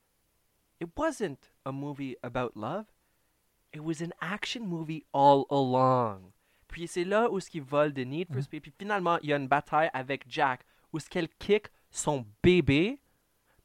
[0.81, 2.85] It wasn't a movie about love,
[3.73, 6.31] it was an action movie all along.
[6.67, 8.41] Puis c'est là où ce qui vole de Need for Mhm.
[8.43, 8.61] Speed.
[8.63, 12.99] Puis finalement, il y a une bataille avec Jack où ce qu'elle kick son bébé.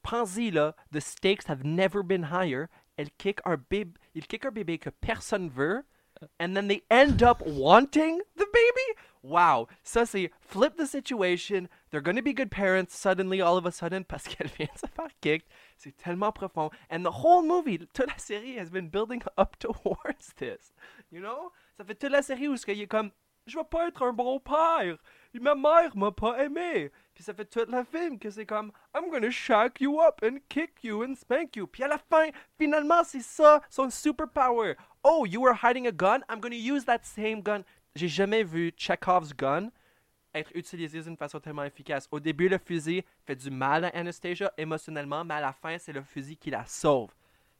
[0.02, 2.66] Pensez là, the stakes have never been higher.
[2.96, 5.84] Elle kick un bébé, il kick un bébé que personne veut,
[6.38, 8.98] and then they end up wanting the baby.
[9.22, 11.68] Wow, c'est flip the situation.
[11.90, 15.10] They're gonna be good parents suddenly, all of a sudden, parce qu'elle vient se faire
[15.20, 15.44] kick.
[15.76, 16.70] C'est tellement profond.
[16.90, 20.72] And the whole movie, toute la série has been building up towards this.
[21.10, 21.52] You know?
[21.76, 23.10] Ça fait toute la série où il est comme,
[23.46, 24.96] je vais pas être un bon père.
[25.34, 26.90] Ma mère m'a pas aimé.
[27.14, 30.38] Puis ça fait toute la film que c'est comme, I'm gonna shack you up and
[30.48, 31.66] kick you and spank you.
[31.66, 34.76] Puis à la fin, finalement, c'est ça son superpower.
[35.02, 36.22] Oh, you were hiding a gun?
[36.28, 37.64] I'm gonna use that same gun.
[37.94, 39.70] J'ai jamais vu Chekhov's gun
[40.32, 42.06] être utilisé d'une façon tellement efficace.
[42.12, 45.92] Au début, le fusil fait du mal à Anastasia émotionnellement, mais à la fin, c'est
[45.92, 47.10] le fusil qui la sauve.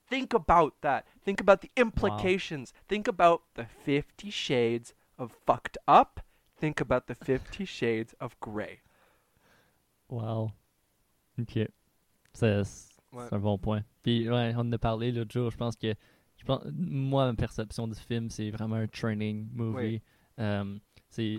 [0.08, 1.04] Think about that.
[1.24, 2.72] Think about the implications.
[2.88, 6.20] Think about the Fifty Shades of fucked up.
[6.60, 8.80] Think about the Fifty Shades of Grey.
[10.08, 10.50] Wow.
[11.40, 11.58] Ok.
[12.32, 13.26] C'est c'est Ouais.
[13.32, 13.82] un bon point.
[14.04, 15.50] Puis, ouais, on en a parlé l'autre jour.
[15.50, 15.94] Je pense que.
[16.40, 20.00] Je pense, moi, ma perception du film, c'est vraiment un training movie.
[20.38, 20.80] Um,
[21.10, 21.38] C'est,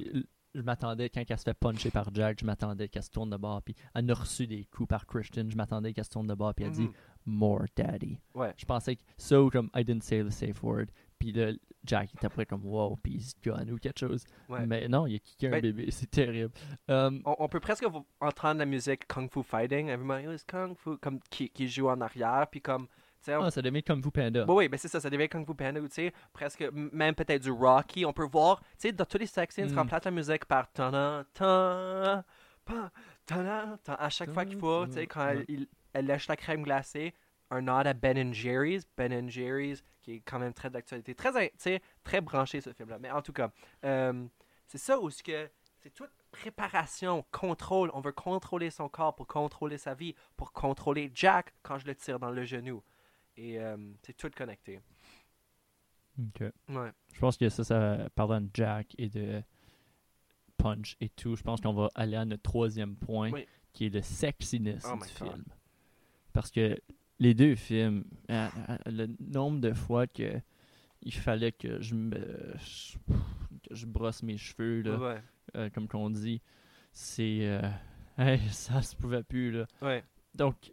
[0.54, 3.38] je m'attendais, quand elle se fait puncher par Jack, je m'attendais qu'elle se tourne de
[3.38, 6.34] bord, puis elle a reçu des coups par Christian, je m'attendais qu'elle se tourne de
[6.36, 6.94] bord, puis elle dit Mhm.
[7.26, 8.18] More Daddy.
[8.36, 8.54] Ouais.
[8.58, 10.88] Je pensais que, so, comme, I didn't say the safe word,
[11.20, 11.52] puis là,
[11.86, 14.24] Jack était après comme, wow, puis il se gun ou quelque chose.
[14.50, 14.66] Ouais.
[14.68, 16.52] Mais non, il a kické un Ben- bébé, c'est terrible.
[16.90, 17.86] Euh, On, on peut presque
[18.20, 22.02] entendre la musique Kung Fu Fighting, Everybody is Kung Fu, comme qui, qui joue en
[22.02, 22.88] arrière, puis comme,
[23.30, 24.46] on- ah, ça devient comme vous, Panda.
[24.46, 27.14] Bon, oui, ben c'est ça, ça devient Kung Fu Panda, ou tu sais, presque, même
[27.16, 28.06] peut-être du Rocky.
[28.06, 29.78] On peut voir, tu sais, dans tous les sex scenes, Mm.
[29.78, 32.24] remplace la musique par ta
[33.88, 37.14] à chaque fois qu'il faut, tu sais, quand il- elle lèche la crème glacée,
[37.50, 41.52] un nod à Ben Jerry's, Ben Jerry's, qui est quand même très d'actualité, très,
[42.04, 42.98] très branché ce film-là.
[43.00, 43.52] Mais en tout cas,
[43.86, 44.26] euh,
[44.68, 45.50] c'est ça où ce que
[45.84, 47.92] c'est toute préparation, contrôle.
[47.94, 51.96] On veut contrôler son corps pour contrôler sa vie, pour contrôler Jack quand je le
[51.96, 52.82] tire dans le genou.
[53.44, 54.80] Et euh, c'est tout connecté.
[56.20, 56.42] Ok.
[56.70, 56.92] Ouais.
[57.14, 59.42] Je pense que ça, ça parlant de Jack et de
[60.58, 63.48] Punch et tout, je pense qu'on va aller à notre troisième point, Oui.
[63.74, 65.44] qui est le sexiness Oh du film.
[66.34, 66.78] Parce que
[67.18, 68.48] les deux films, euh,
[68.86, 70.40] le nombre de fois que
[71.02, 72.54] il fallait que je me
[73.64, 75.22] que je brosse mes cheveux, là, Ouais.
[75.56, 76.42] euh, comme qu'on dit,
[76.94, 77.62] c'est euh,
[78.20, 79.66] hey, ça se pouvait plus là.
[79.82, 80.04] Ouais.
[80.36, 80.72] Donc,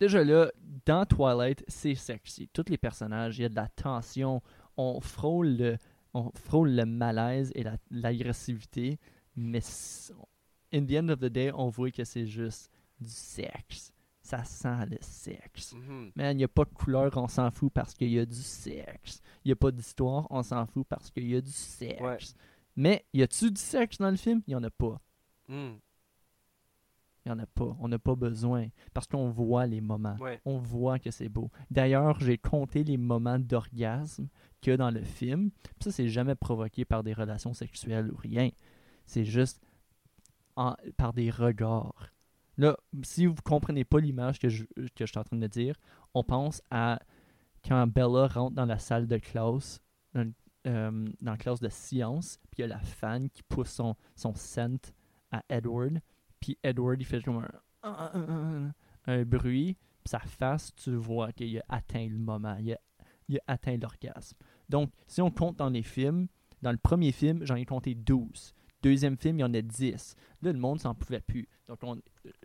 [0.00, 0.50] déjà là,
[0.84, 2.48] dans Twilight, c'est sexy.
[2.52, 4.42] Tous les personnages, il y a de la tension.
[4.76, 5.76] On frôle le,
[6.14, 8.98] on frôle le malaise et la- l'agressivité,
[9.36, 9.60] mais
[10.72, 12.70] in the end of the day, on voit que c'est juste
[13.00, 13.92] du sexe.
[14.22, 15.72] Ça sent le sexe.
[15.74, 16.10] Mhm.
[16.16, 18.42] Man, il n'y a pas de couleur, on s'en fout parce qu'il y a du
[18.42, 19.20] sexe.
[19.44, 22.00] Il n'y a pas d'histoire, on s'en fout parce qu'il y a du sexe.
[22.02, 22.18] Ouais.
[22.74, 24.42] Mais y a-tu du sexe dans le film?
[24.46, 25.00] Il n'y en a pas.
[25.48, 25.74] Mm.
[27.26, 27.76] Il n'y en a pas.
[27.80, 28.68] On n'a pas besoin.
[28.94, 30.14] Parce qu'on voit les moments.
[30.20, 30.40] Ouais.
[30.44, 31.50] On voit que c'est beau.
[31.72, 34.28] D'ailleurs, j'ai compté les moments d'orgasme
[34.60, 35.50] qu'il y a dans le film.
[35.50, 38.50] Puis ça, c'est jamais provoqué par des relations sexuelles ou rien.
[39.06, 39.60] C'est juste
[40.54, 42.10] en- par des regards.
[42.58, 44.64] Là, si vous comprenez pas l'image que je,
[44.94, 45.74] que je suis en train de dire,
[46.14, 47.00] on pense à
[47.66, 49.80] quand Bella rentre dans la salle de classe,
[50.14, 50.32] dans,
[50.68, 53.96] euh, dans la classe de science, puis il y a la fan qui pousse son,
[54.14, 54.92] son scent
[55.32, 56.00] à Edward,
[56.40, 57.46] puis Edward, il fait comme
[57.82, 58.72] un,
[59.06, 62.78] un, bruit, puis sa face, tu vois qu'il a atteint le moment, il a,
[63.28, 64.36] il a atteint l'orgasme.
[64.68, 66.28] Donc, si on compte dans les films,
[66.62, 68.54] dans le premier film, j'en ai compté 12.
[68.82, 70.16] Deuxième film, il y en a 10.
[70.42, 71.48] Là, le monde s'en pouvait plus.
[71.66, 72.00] Donc, on-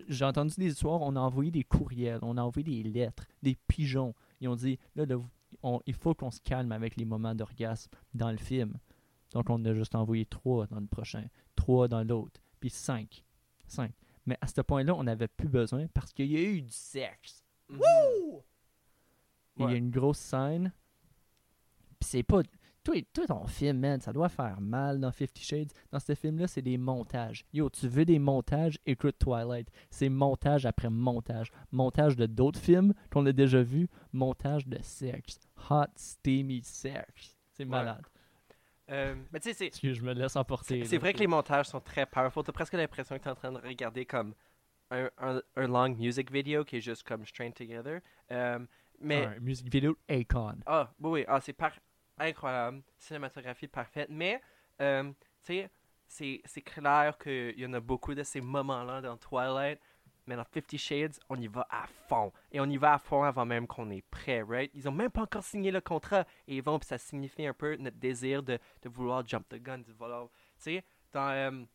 [0.07, 3.55] j'ai entendu des histoires, on a envoyé des courriels, on a envoyé des lettres, des
[3.67, 4.15] pigeons.
[4.39, 5.17] Ils ont dit, là, là,
[5.63, 8.77] on- il faut qu'on se calme avec les moments d'orgasme dans le film.
[9.33, 11.25] Donc, on a juste envoyé trois dans le prochain,
[11.55, 13.23] trois dans l'autre, puis cinq.
[14.25, 17.43] Mais à ce point-là, on n'avait plus besoin parce qu'il y a eu du sexe.
[17.69, 17.79] Mhm.
[19.57, 20.71] Et Il y a une grosse scène.
[21.99, 22.41] Puis c'est pas.
[22.83, 25.71] Toi, toi, ton film, man, ça doit faire mal dans Fifty Shades.
[25.91, 27.45] Dans ce film-là, c'est des montages.
[27.53, 28.79] Yo, tu veux des montages?
[28.87, 29.69] Écoute Twilight.
[29.91, 31.51] C'est montage après montage.
[31.71, 33.87] Montage de d'autres films qu'on a déjà vus.
[34.13, 35.39] Montage de sexe.
[35.69, 37.37] Hot, steamy sex.
[37.51, 38.01] C'est malade.
[38.91, 40.83] Euh, mais tu sais, c'est- Excuse, je me laisse emporter.
[40.85, 42.43] c'est vrai que les montages sont très powerful.
[42.43, 44.33] T'as presque l'impression que t'es en train de regarder comme
[44.89, 48.01] un, un, un long music video qui est juste comme strained together.
[48.31, 48.59] Euh,
[48.99, 50.57] mais Un music vidéo Akon.
[50.65, 51.25] Ah, oui, oui.
[51.27, 51.71] Ah, c'est par...
[52.17, 52.81] incroyable.
[52.97, 54.09] Cinématographie parfaite.
[54.11, 54.41] Mais,
[54.81, 55.03] euh,
[55.43, 55.69] tu sais,
[56.07, 59.79] c'est, c'est clair qu'il y en a beaucoup de ces moments-là dans Twilight.
[60.31, 62.31] Mais dans Fifty Shades, on y va à fond.
[62.53, 64.71] Et on y va à fond avant même qu'on est prêt, right?
[64.73, 66.25] Ils ont même pas encore signé le contrat.
[66.47, 69.61] Et ils vont, puis ça signifie un peu notre désir de, de vouloir jump the
[69.61, 70.29] gun, de vouloir...
[70.55, 71.65] Tu sais, dans euh,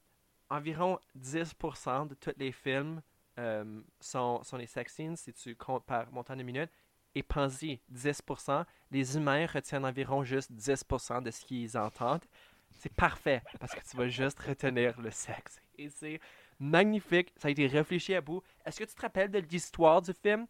[0.48, 3.02] environ 10% de tous les films
[3.38, 6.70] euh, sont, sont les sex scenes, si tu comptes par montant de minutes.
[7.14, 12.24] Et pensez, 10%, les humains retiennent environ juste 10% de ce qu'ils entendent.
[12.72, 15.60] C'est parfait, parce que tu vas juste retenir le sexe.
[15.76, 16.20] Et c'est
[16.58, 18.42] magnifique, ça a été réfléchi à bout.
[18.64, 20.46] Est-ce que tu te rappelles de l'histoire du film?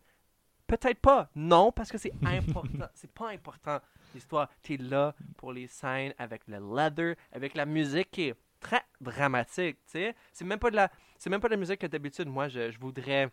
[0.66, 1.30] Peut-être pas.
[1.34, 2.88] Non, parce que c'est important.
[2.94, 3.80] c'est pas important,
[4.14, 4.48] l'histoire.
[4.62, 8.82] Tu es là pour les scènes avec le leather, avec la musique qui est très
[9.00, 10.14] dramatique, tu sais.
[10.32, 12.70] C'est même pas de la c'est même pas de la musique que d'habitude moi je,
[12.70, 13.30] je voudrais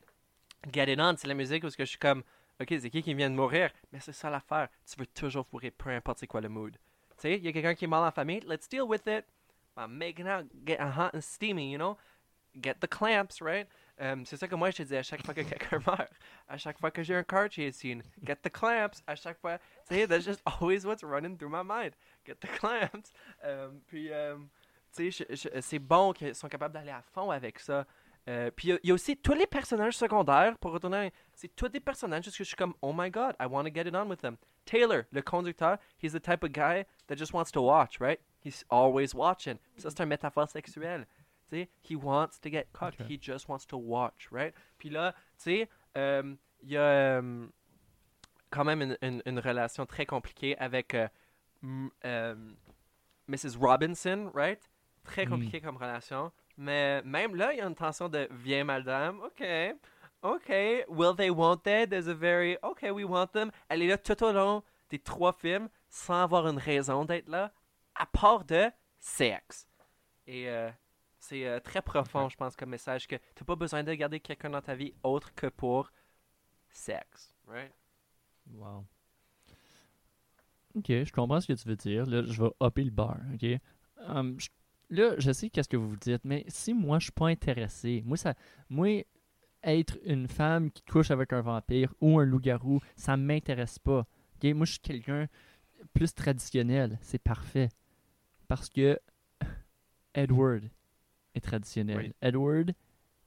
[0.71, 2.23] get it on, c'est la musique parce que je suis comme
[2.61, 3.71] OK, c'est qui qui vient de mourir?
[3.91, 6.73] Mais c'est ça l'affaire, tu veux toujours fourrer peu importe c'est quoi le mood.
[6.73, 6.79] Tu
[7.17, 9.25] sais, il y a quelqu'un qui est mal en famille, let's deal with it.
[9.75, 11.97] I'm making out, getting hot and steamy, you know?
[12.61, 13.67] Get the clamps, right?
[14.01, 16.11] Euh, c'est ça que moi je te dis à chaque fois que quelqu'un meurt.
[16.47, 19.01] À chaque fois que j'ai un car chase scene, get the clamps.
[19.07, 21.93] À chaque fois, tu sais, that's just always what's running through my mind.
[22.25, 23.11] Get the clamps.
[23.43, 24.37] Euh, puis, euh,
[24.95, 27.85] tu sais, c'est bon qu'ils sont capables d'aller à fond avec ça.
[28.29, 31.11] Euh, puis il y a- il y, a aussi tous les personnages secondaires, pour retourner,
[31.33, 33.73] c'est tous des personnages parce que je suis comme, oh my god, I want to
[33.73, 34.37] get it on with them.
[34.65, 38.19] Taylor, le conducteur, he's the type of guy that just wants to watch, right?
[38.39, 39.57] He's always watching.
[39.77, 41.05] Ça, c'est une métaphore sexuelle.
[41.53, 42.99] Sais, he wants to get cocked.
[43.01, 43.07] Ok.
[43.09, 44.53] He just wants to watch, right?
[44.79, 46.81] Puis là, tu sais, euh, il y a
[47.21, 47.47] euh,
[48.49, 52.35] quand même une, une- une relation très compliquée avec euh,
[53.27, 53.57] Mrs.
[53.59, 54.59] Robinson, right?
[55.03, 55.29] Très Mm.
[55.29, 56.31] compliquée comme relation.
[56.57, 59.43] Mais même là, il y a une tension de viens, madame, ok,
[60.21, 60.49] ok,
[60.87, 61.85] will they, won't they?
[61.87, 63.51] There's a very, ok, we want them.
[63.69, 67.51] Elle est là tout au long des trois films sans avoir une raison d'être là,
[67.95, 69.67] à part de sexe.
[70.27, 70.69] Et euh,
[71.23, 74.49] c'est euh, très profond, je pense, comme message que t'as pas besoin de garder quelqu'un
[74.49, 75.89] dans ta vie autre que pour
[76.69, 77.71] sexe, right?
[78.53, 78.85] Wow.
[80.75, 82.05] Ok, je comprends ce que tu veux dire.
[82.05, 83.45] Là, je vais hopper le bar, ok?
[84.07, 84.49] Um, je-
[84.89, 88.17] là, je sais qu'est-ce que vous dites, mais si moi, je suis pas intéressé, moi,
[88.17, 88.33] ça,
[88.69, 89.03] moi,
[89.63, 94.05] être une femme qui couche avec un vampire ou un loup-garou, ça m'intéresse pas.
[94.35, 94.43] Ok?
[94.55, 95.27] Moi, je suis quelqu'un
[95.93, 96.97] plus traditionnel.
[97.01, 97.69] C'est parfait.
[98.49, 98.99] Parce que
[100.13, 100.69] Edward
[101.41, 101.97] traditionnel.
[101.97, 102.13] Oui.
[102.21, 102.73] Edward,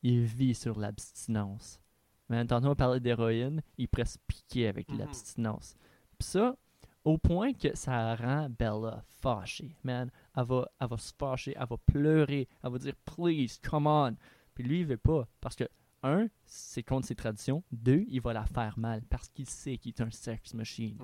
[0.03, 1.81] il vit sur l'abstinence.
[2.29, 4.99] Mais tantôt, on parlait d'héroïne, il pourrait se piquer avec Mhm.
[4.99, 5.77] l'abstinence.
[6.19, 6.57] Puis ça,
[7.05, 9.77] au point que ça rend Bella fâchée.
[9.85, 13.87] Man, elle va, elle va se fâcher, elle va pleurer, elle va dire please, come
[13.87, 14.17] on.
[14.55, 15.29] Puis lui, il veut pas.
[15.41, 15.65] Parce que,
[16.03, 17.63] un, c'est contre ses traditions.
[17.73, 20.99] Deux, il va la faire mal parce qu'il sait qu'il est un sex machine.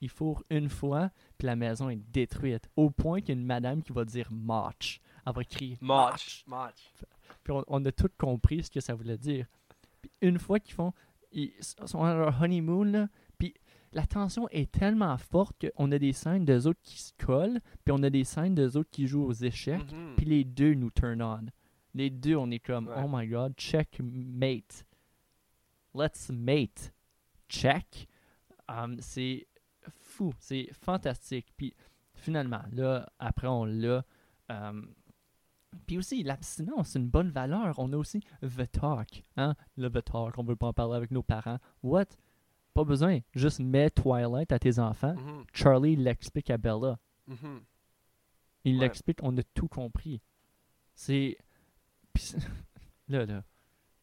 [0.00, 2.68] Il fourre une fois, puis la maison est détruite.
[2.76, 5.00] Au point qu'il y a une madame qui va dire match.
[5.28, 6.90] Elle va crier Match, match.
[7.44, 9.46] puis on, on a tous compris ce que ça voulait dire.
[10.00, 10.92] Puis une fois qu'ils font,
[11.32, 13.52] ils sont à leur honeymoon, là, puis
[13.92, 17.92] la tension est tellement forte qu'on a des scènes d'eux autres qui se collent, puis
[17.92, 20.14] on a des scènes d'eux autres qui jouent aux échecs, Mhm.
[20.16, 21.46] puis les deux nous turn on.
[21.94, 22.94] Les deux, on est comme, Ouais.
[23.04, 24.84] oh my god, checkmate.
[25.94, 26.92] Let's mate.
[27.48, 28.06] Check.
[28.68, 29.46] Um, c'est
[29.90, 31.46] fou, c'est fantastique.
[31.56, 31.74] Puis
[32.14, 34.04] finalement, là, après, on l'a.
[34.50, 34.94] um,
[35.86, 37.78] puis aussi, l'abstinence, c'est une bonne valeur.
[37.78, 39.22] On a aussi the talk.
[39.36, 39.54] Hein?
[39.76, 41.58] Le the talk, on veut pas en parler avec nos parents.
[41.82, 42.06] What?
[42.74, 43.20] Pas besoin.
[43.34, 45.14] Juste mets Twilight à tes enfants.
[45.14, 46.98] Mhm, Charlie l'explique à Bella.
[47.26, 47.60] mhm.
[48.64, 48.80] Il Ouais.
[48.80, 50.20] l'explique, on a tout compris.
[50.94, 51.38] C'est.
[53.08, 53.44] Là, là.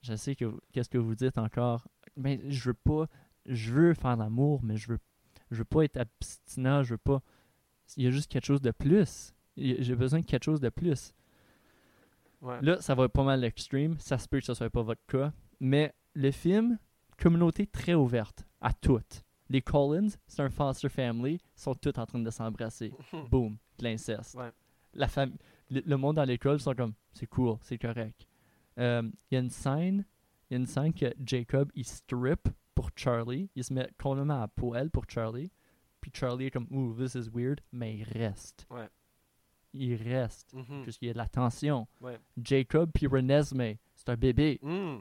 [0.01, 1.87] Je sais que qu'est-ce que vous dites encore.
[2.15, 3.07] Mais je veux pas.
[3.45, 4.99] Je veux faire l'amour, mais je veux.
[5.51, 7.21] Je veux pas être abstinent, je veux pas.
[7.97, 9.33] Il y a juste quelque chose de plus.
[9.57, 11.13] J'ai besoin de quelque chose de plus.
[12.45, 12.61] Ouais.
[12.61, 13.95] Là, ça va être pas mal l'extreme.
[13.99, 15.33] Ça se peut que ce soit pas votre cas.
[15.59, 16.77] Mais le film,
[17.17, 19.23] communauté très ouverte à toutes.
[19.49, 22.91] Les Collins, c'est un foster family, sont tous en train de s'embrasser.
[23.31, 24.35] Boom, de l'inceste.
[24.35, 24.51] Ouais.
[24.93, 25.35] La fam-
[25.69, 28.25] le, le monde dans l'école sont comme, c'est cool, c'est correct.
[28.79, 30.05] Euh, Il y a une scène,
[30.49, 33.49] il y a une scène que Jacob, il strip pour Charlie.
[33.55, 35.51] Il se met complètement à poil pour Charlie.
[36.01, 38.65] Puis Charlie est comme, ooh, this is weird, mais il reste.
[38.69, 38.87] Ouais.
[39.75, 40.83] Il reste, Mhm.
[40.83, 41.87] puisqu'il y a de la tension.
[42.01, 42.19] Ouais.
[42.41, 44.59] Jacob puis Renesmee, c'est un bébé.
[44.61, 44.97] Mm.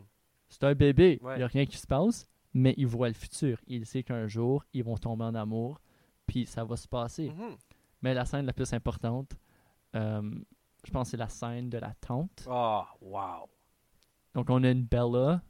[0.48, 1.18] C'est un bébé.
[1.22, 3.58] Il n'y a rien qui se passe, mais il voit le futur.
[3.66, 5.80] Il sait qu'un jour, ils vont tomber en amour,
[6.26, 7.30] puis ça va se passer.
[7.30, 7.56] Mhm.
[8.02, 9.32] Mais la scène la plus importante,
[9.94, 10.30] euh,
[10.84, 12.46] je pense c'est la scène de la tante.
[12.50, 13.48] Oh, wow.
[14.34, 15.42] Donc, on a une Bella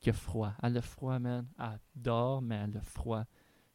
[0.00, 0.52] qui a froid.
[0.62, 1.46] Elle a froid, man.
[1.58, 3.24] Elle dort, mais elle a froid.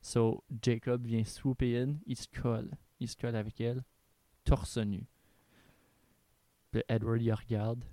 [0.01, 2.71] So, Jacob vient swooper in, il se colle.
[2.99, 3.83] Il se colle avec elle,
[4.43, 5.05] torse nu.
[6.71, 7.83] Puis Edward, il regarde.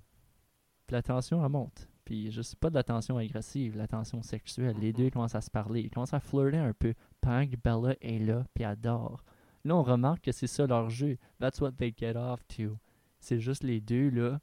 [0.87, 1.87] Puis la tension, elle monte.
[2.05, 4.77] Puis je sais pas de la tension agressive, la tension sexuelle.
[4.79, 5.81] Les deux commencent à se parler.
[5.81, 6.93] Ils commencent à flirter un peu.
[7.21, 9.23] Pendant que Bella est là, puis dort.
[9.65, 11.17] Là, on remarque que c'est ça leur jeu.
[11.39, 12.77] That's what they get off to.
[13.19, 14.39] C'est juste les deux, là,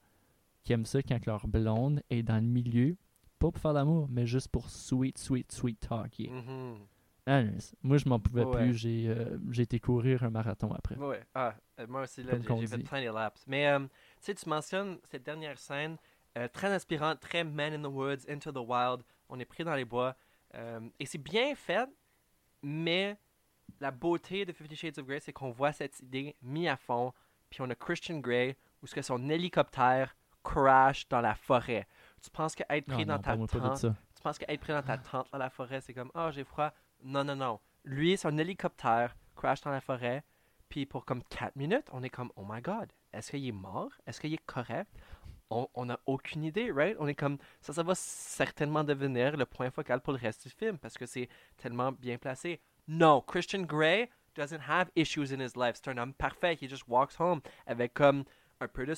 [0.62, 2.96] qui aiment ça quand leur blonde est dans le milieu.
[3.38, 6.28] Pas pour faire l'amour, mais juste pour sweet, sweet, sweet talker.
[6.30, 6.78] Mhm.
[7.26, 8.56] Anyways, moi, je m'en pouvais Ouais.
[8.56, 8.74] plus.
[8.74, 10.96] J'ai euh, j'ai été courir un marathon après.
[10.96, 11.22] Ouais.
[11.34, 13.44] Ah, euh, moi aussi, là, j'ai fait plein de laps.
[13.48, 13.86] Mais, euh, tu
[14.20, 15.96] sais, tu mentionnes cette dernière scène,
[16.38, 19.02] euh, très inspirante, très Man in the Woods, Into the Wild.
[19.28, 20.14] On est pris dans les bois.
[21.00, 21.88] et c'est bien fait,
[22.62, 23.18] mais
[23.80, 27.12] la beauté de Fifty Shades of Grey, c'est qu'on voit cette idée mis à fond.
[27.50, 31.86] Puis on a Christian Grey, où ce que son hélicoptère crash dans la forêt.
[32.22, 34.96] Tu penses qu'être Non, pris dans non, ta tente, tu penses qu'être pris dans ta
[34.96, 36.72] tente dans la forêt, c'est comme oh j'ai froid.
[37.08, 37.60] Non non non.
[37.84, 40.24] Lui, son hélicoptère crash dans la forêt,
[40.68, 43.92] puis pour comme 4 minutes, on est comme oh my god, est-ce qu'il est mort?
[44.08, 44.90] Est-ce qu'il est correct?
[45.48, 46.96] On n'a aucune idée, right?
[46.98, 50.50] On est comme ça, ça va certainement devenir le point focal pour le reste du
[50.52, 52.60] film parce que c'est tellement bien placé.
[52.88, 55.76] Non, Christian Grey doesn't have issues in his life.
[55.76, 56.58] C'est un homme parfait.
[56.60, 58.24] He just walks home avec comme
[58.60, 58.94] un peu de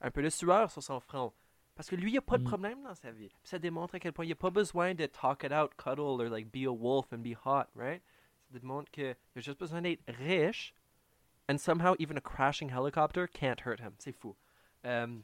[0.00, 1.32] un peu de sueur sur son front.
[1.74, 2.46] Parce que lui, il a pas de Mm.
[2.46, 3.28] problème dans sa vie.
[3.28, 6.20] Puis ça démontre à quel point il a pas besoin de talk it out, cuddle,
[6.20, 8.02] or like be a wolf and be hot, right?
[8.52, 10.72] Ça démontre qu'il a juste besoin d'être riche,
[11.48, 13.94] and somehow even a crashing helicopter can't hurt him.
[13.98, 14.36] C'est fou.
[14.86, 15.18] Euh,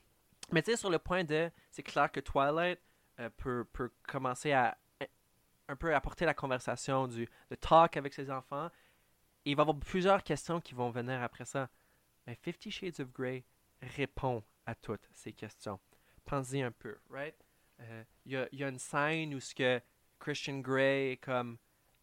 [0.50, 2.80] mais tu sais, sur le point de, c'est clair que Twilight
[3.20, 4.76] euh, peut, peut commencer à
[5.68, 8.70] un peu apporter la conversation du le talk avec ses enfants.
[9.44, 11.68] Et il va y avoir plusieurs questions qui vont venir après ça.
[12.26, 13.44] Mais Fifty Shades of Grey
[13.96, 15.78] répond à toutes ces questions.
[16.24, 17.34] Pensez un peu, right?
[17.80, 19.80] Euh, Il il y a une scène où ce que
[20.18, 21.58] Christian Grey est comme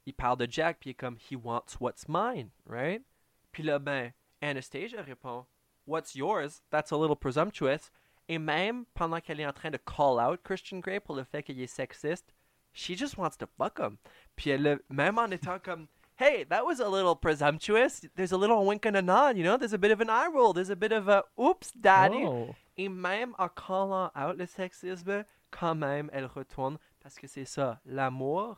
[0.06, 3.04] il parle de Jack puis il est comme he wants what's mine, right?
[3.52, 4.12] Puis là ben
[4.42, 5.46] Anastasia répond
[5.86, 6.62] what's yours?
[6.70, 7.92] That's a little presumptuous.
[8.28, 11.44] Et même pendant qu'elle est en train de call out Christian Grey pour le fait
[11.44, 12.34] qu'il est sexiste,
[12.74, 13.98] she just wants to fuck him.
[14.36, 15.88] Puis elle le- même en étant comme
[16.18, 18.02] hey, that was a little presumptuous.
[18.16, 19.58] There's a little wink and a nod, you know?
[19.58, 20.52] There's a bit of an eye roll.
[20.54, 22.26] There's a bit of a oops, daddy.
[22.26, 22.56] Oh.
[22.78, 27.80] Et même en callant out le sexisme, quand même, elle retourne parce que c'est ça,
[27.86, 28.58] l'amour,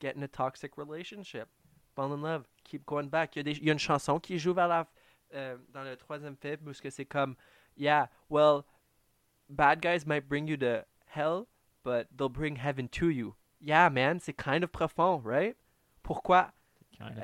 [0.00, 1.48] get in a toxic relationship,
[1.94, 3.34] fall in love, keep going back.
[3.36, 4.86] Il y a, des- il y a une chanson qui joue vers la,
[5.34, 7.34] euh, dans le troisième film où c'est comme,
[7.76, 8.64] yeah, well,
[9.48, 11.46] bad guys might bring you to hell,
[11.82, 13.34] but they'll bring heaven to you.
[13.60, 15.56] Yeah, man, c'est kind of profond, right?
[16.02, 16.52] Pourquoi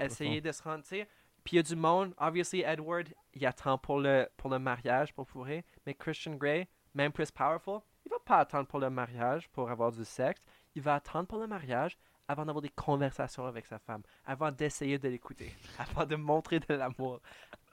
[0.00, 1.08] essayer de se rendre, tu sais.
[1.44, 5.14] Puis il y a du monde, obviously Edward, il attend pour le, pour le mariage,
[5.14, 9.48] pour fourrer, mais Christian Grey, même plus powerful, il va pas attendre pour le mariage
[9.48, 10.42] pour avoir du sexe,
[10.74, 11.96] il va attendre pour le mariage
[12.28, 16.74] avant d'avoir des conversations avec sa femme, avant d'essayer de l'écouter, avant de montrer de
[16.74, 17.20] l'amour,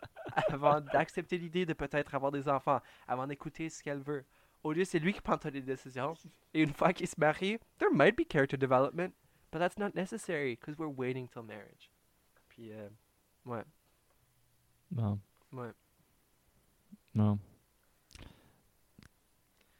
[0.49, 4.25] avant d'accepter l'idée de peut-être avoir des enfants, avant d'écouter ce qu'elle veut.
[4.63, 6.15] Au lieu, c'est lui qui prend toutes les décisions.
[6.53, 9.13] Et une fois qu'il se marie, there might be character development,
[9.51, 11.91] but that's not necessary because we're waiting till marriage.
[12.55, 12.87] Puis, euh,
[13.45, 13.63] ouais,
[14.91, 15.19] Bon.
[15.51, 15.71] ouais.
[17.13, 17.37] Non.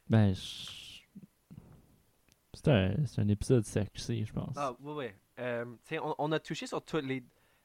[0.10, 1.02] Ben, je-
[2.54, 4.56] c'est un, c'est un épisode sexy, je pense.
[4.58, 5.06] Ah, oui, oui.
[5.40, 5.66] Euh,
[6.02, 7.24] on, on a touché sur tous les,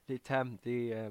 [0.09, 1.11] les thèmes des, euh,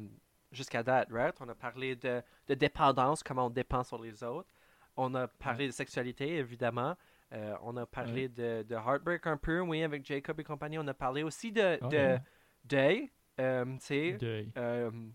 [0.52, 1.36] jusqu'à date, right?
[1.40, 4.50] On a parlé de, de dépendance, comment on dépend sur les autres.
[4.98, 6.96] On a parlé de sexualité, évidemment.
[7.32, 10.78] Euh, on a parlé de, de heartbreak un peu, oui, avec Jacob et compagnie.
[10.80, 12.22] On a parlé aussi de, de ouais.
[12.66, 14.14] deuil, tu sais.
[14.14, 14.52] Deuil.
[14.58, 15.10] Euh, tu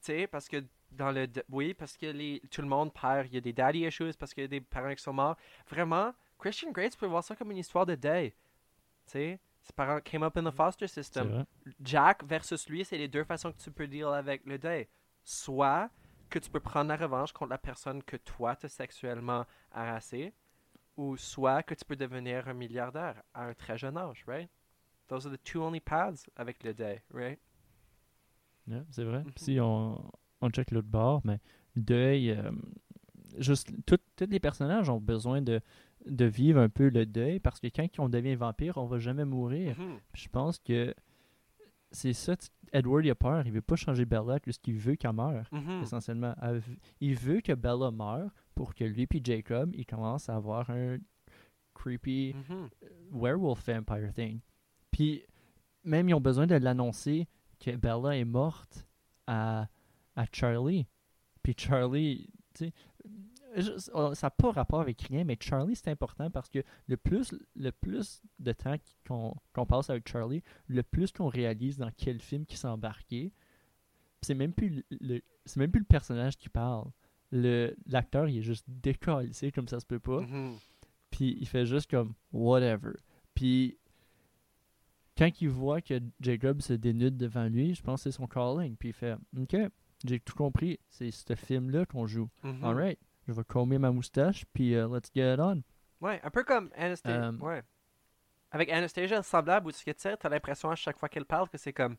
[0.00, 1.26] sais, parce que dans le.
[1.50, 3.26] Oui, parce que les, tout le monde perd.
[3.28, 5.36] Il y a des daddy issues parce qu'il y a des parents qui sont morts.
[5.68, 8.30] Vraiment, Christian Grey, tu peux voir ça comme une histoire de deuil.
[8.30, 11.44] Tu sais, ses parents came up in the foster C'est system.
[11.82, 14.86] Jack versus lui, c'est les deux façons que tu peux deal avec le deuil.
[15.24, 15.90] Soit
[16.30, 20.32] que tu peux prendre la revanche contre la personne que toi t'as sexuellement harassé,
[20.96, 24.48] ou soit que tu peux devenir un milliardaire à un très jeune âge, right?
[25.08, 27.38] Those are the two only paths avec le deuil, right?
[28.90, 29.22] C'est vrai.
[29.24, 29.32] Mhm.
[29.36, 30.02] Si on,
[30.40, 31.38] on check l'autre bord, mais
[31.76, 32.50] deuil, euh,
[33.38, 33.98] juste tous
[34.28, 35.60] les personnages ont besoin de,
[36.06, 39.24] de vivre un peu le deuil parce que quand on devient vampire, on va jamais
[39.24, 39.78] mourir.
[39.78, 39.98] Mhm.
[40.12, 40.94] Puis je pense que
[41.92, 42.34] c'est ça.
[42.72, 45.48] Edward il a peur, il veut pas changer Bella parce qu'il veut qu'elle meure.
[45.52, 45.82] Mhm.
[45.82, 46.60] Essentiellement, Elle
[47.00, 50.96] il veut que Bella meure pour que lui et Jacob ils commencent à avoir un
[51.74, 52.68] creepy Mhm.
[53.12, 54.40] werewolf vampire thing.
[54.90, 55.22] Puis
[55.84, 57.28] même ils ont besoin de l'annoncer
[57.58, 58.86] que Bella est morte
[59.26, 59.68] à,
[60.14, 60.86] à Charlie.
[61.42, 62.72] Puis Charlie, tu sais,
[64.14, 67.72] ça n'a pas rapport avec rien, mais Charlie c'est important parce que le plus, le
[67.72, 68.76] plus de temps
[69.06, 73.32] qu'on qu'on passe avec Charlie, le plus qu'on réalise dans quel film qui s'est embarqué.
[74.22, 76.90] C'est même plus le, c'est même plus le personnage qui parle.
[77.30, 80.20] Le l'acteur il est juste décalissé comme ça se peut pas.
[80.20, 80.56] Mhm.
[81.10, 82.92] Puis il fait juste comme whatever.
[83.34, 83.78] Puis
[85.16, 88.76] quand il voit que Jacob se dénude devant lui, je pense que c'est son calling.
[88.76, 89.56] Puis il fait Ok,
[90.04, 90.78] j'ai tout compris.
[90.88, 92.28] C'est ce film-là qu'on joue.
[92.42, 92.64] Mhm.
[92.64, 95.62] Alright, je vais comber ma moustache, puis euh, let's get it on.
[96.00, 97.28] Ouais, un peu comme Anastasia.
[97.28, 97.62] Euh, ouais.
[98.50, 101.72] Avec Anastasia, semblable, où tu sais, t'as l'impression à chaque fois qu'elle parle que c'est
[101.72, 101.96] comme.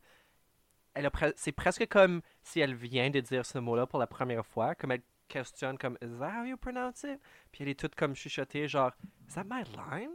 [0.94, 4.06] Elle a pre- C'est presque comme si elle vient de dire ce mot-là pour la
[4.06, 7.20] première fois, comme elle questionne comme Is that how you pronounce it?
[7.52, 8.92] Puis elle est toute comme chuchotée, genre
[9.28, 10.10] Is that my line?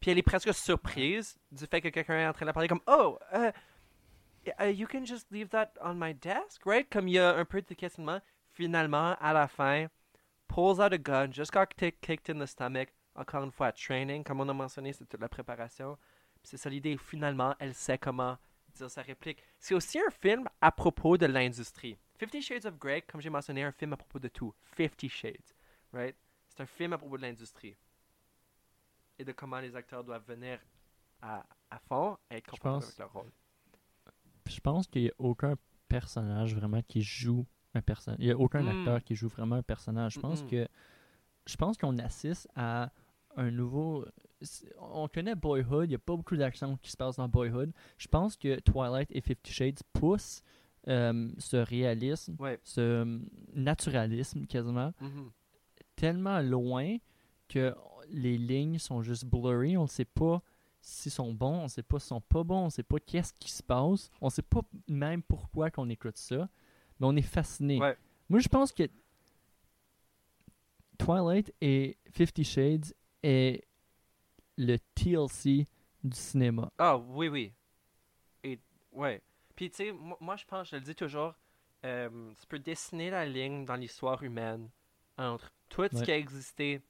[0.00, 2.82] Puis elle est presque surprise du fait que quelqu'un est en train de parler comme
[2.86, 6.88] Oh, uh, you can just leave that on my desk, right?
[6.88, 8.20] Comme il y a un peu de questionnement.
[8.52, 9.86] Finalement, à la fin,
[10.48, 12.88] pulls out a gun, just got kick- kicked in the stomach.
[13.14, 15.98] Encore une fois, training, comme on a mentionné, c'est toute la préparation.
[16.42, 16.96] C'est ça l'idée.
[16.96, 18.38] Finalement, elle sait comment
[18.74, 19.42] dire sa réplique.
[19.58, 21.98] C'est aussi un film à propos de l'industrie.
[22.16, 24.54] Fifty Shades of Grey, comme j'ai mentionné, un film à propos de tout.
[24.62, 25.54] Fifty Shades,
[25.92, 26.16] right?
[26.48, 27.76] C'est un film à propos de l'industrie.
[29.18, 30.58] Et de comment les acteurs doivent venir
[31.22, 33.30] à, à fond et être confortables avec leur rôle.
[34.46, 35.54] Je pense qu'il n'y a aucun
[35.88, 37.44] personnage vraiment qui joue
[37.74, 38.18] un personnage.
[38.20, 38.68] Il n'y a aucun Mm.
[38.68, 40.14] acteur qui joue vraiment un personnage.
[40.14, 40.50] Je pense Mm-mm.
[40.50, 40.68] que
[41.46, 42.90] je pense qu'on assiste à
[43.36, 44.04] un nouveau.
[44.78, 47.72] On connaît Boyhood, il n'y a pas beaucoup d'action qui se passe dans Boyhood.
[47.98, 50.42] Je pense que Twilight et Fifty Shades poussent
[50.86, 52.58] euh, ce réalisme, Ouais.
[52.62, 53.20] ce
[53.52, 55.30] naturalisme quasiment, Mhm.
[55.96, 56.96] tellement loin
[57.48, 57.74] que
[58.08, 59.76] les lignes sont juste blurry.
[59.76, 60.42] On ne sait pas
[60.80, 62.98] s'ils sont bons, on ne sait pas s'ils sont pas bons, on ne sait pas
[63.00, 66.48] qu'est-ce qui se passe, on ne sait pas même pourquoi qu'on écoute ça,
[66.98, 67.78] mais on est fasciné.
[67.78, 67.96] Ouais.
[68.28, 68.84] Moi, je pense que
[70.98, 72.92] Twilight et Fifty Shades
[73.22, 73.64] est
[74.56, 75.66] le TLC
[76.04, 76.70] du cinéma.
[76.78, 77.52] Ah, oui, oui.
[78.44, 78.58] Et,
[78.92, 79.22] ouais.
[79.54, 81.34] Puis, tu sais, moi, je pense, je le dis toujours,
[81.84, 84.68] euh, tu peux dessiner la ligne dans l'histoire humaine
[85.16, 86.82] entre tout ce qui a existé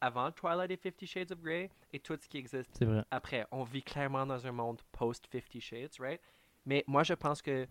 [0.00, 3.46] avant Twilight et Fifty Shades of Grey et tout ce qui existe après.
[3.50, 6.20] On vit clairement dans un monde post-Fifty Shades, right?
[6.64, 7.66] Mais moi, je pense que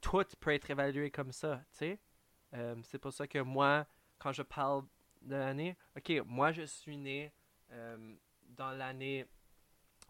[0.00, 1.98] tout peut être évalué comme ça, tu sais?
[2.54, 3.86] Euh, c'est pour ça que moi,
[4.18, 4.84] quand je parle
[5.22, 7.32] de l'année, ok, moi, je suis né
[7.72, 8.14] euh,
[8.48, 9.26] dans l'année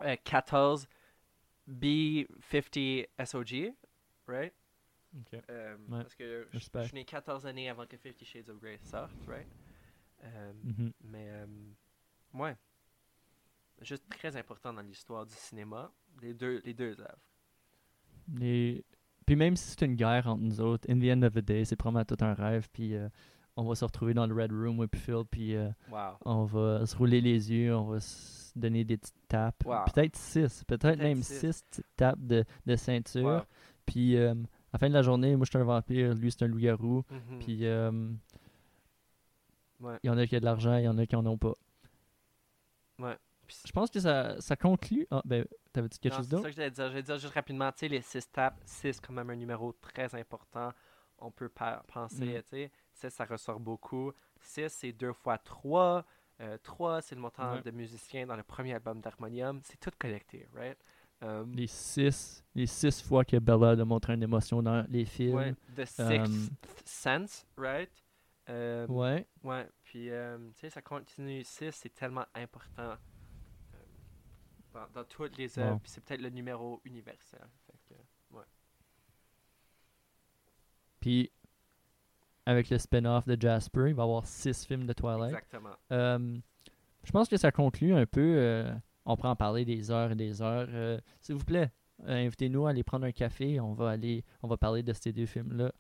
[0.03, 0.87] euh, 14
[1.69, 3.75] B50 SOG,
[4.27, 4.53] right?
[5.51, 6.03] Euh, Ouais.
[6.03, 9.13] Parce que je, je suis né 14 années avant que Fifty Shades of Grey sorte,
[9.27, 9.47] right?
[10.25, 10.93] Euh, Mhm.
[11.05, 11.47] mais, euh,
[12.35, 12.57] ouais.
[13.83, 15.91] Juste très important dans l'histoire du cinéma,
[16.23, 17.19] les deux, les deux œuvres.
[18.35, 18.85] Les-
[19.27, 21.65] Puis même si c'est une guerre entre nous autres, in the end of the day,
[21.65, 22.69] c'est probablement tout un rêve.
[22.73, 23.09] Puis euh,
[23.57, 26.17] on va se retrouver dans le Red Room, Whipfield, puis euh, Wow.
[26.25, 29.65] on va se rouler les yeux, on va se donner des petites tapes.
[29.65, 29.85] Wow.
[29.93, 31.41] Peut-être six, peut-être même six.
[31.41, 33.25] six petites tapes de, de ceinture.
[33.25, 33.41] Wow.
[33.85, 34.37] Puis euh, à
[34.75, 37.03] la fin de la journée, moi je suis un vampire, lui c'est un loup-garou.
[37.11, 37.39] Mhm.
[37.41, 38.11] Puis euh,
[39.81, 39.99] Ouais.
[40.03, 41.39] il y en a qui ont de l'argent, il y en a qui en ont
[41.39, 41.53] pas.
[42.99, 45.07] Je pense que ça, ça conclut.
[45.11, 46.49] Ah, ben, t'avais-tu quelque Non, chose c'est ça d'autre?
[46.49, 46.89] que j'allais dire.
[46.89, 50.13] J'allais dire juste rapidement, tu sais, les 6 tapes, 6 quand même un numéro très
[50.17, 50.73] important.
[51.19, 52.43] On peut penser, Mm.
[52.43, 54.13] tu sais, 6 ça ressort beaucoup.
[54.41, 56.05] 6 c'est 2 fois 3.
[56.65, 57.63] 3 c'est le montant Ouais.
[57.63, 59.61] de musiciens dans le premier album d'Harmonium.
[59.63, 60.77] C'est tout connecté, right?
[61.23, 65.35] Um, Les six, les six fois que Bella a montré une émotion dans les films.
[65.37, 66.49] ouais, The Sixth Um,
[66.85, 67.91] Sense, right?
[68.49, 69.27] Um, Ouais.
[69.43, 72.97] Ouais, puis euh, tu sais, ça continue ici, c'est tellement important euh,
[74.73, 77.41] dans, dans toutes les œuvres, puis c'est peut-être le numéro universel.
[77.67, 77.95] Fait que,
[81.01, 81.31] Puis
[82.47, 85.31] avec le spin-off de Jasper, il va y avoir six films de Twilight.
[85.35, 85.75] exactement.
[85.93, 86.39] Euh,
[87.03, 88.21] je pense que ça conclut un peu.
[88.37, 88.73] euh,
[89.05, 90.67] on pourra en parler des heures et des heures.
[90.71, 91.71] Euh, S'il vous plaît,
[92.05, 93.61] euh, invitez-nous à aller prendre un café.
[93.61, 95.73] On va aller, on va parler de ces deux films-là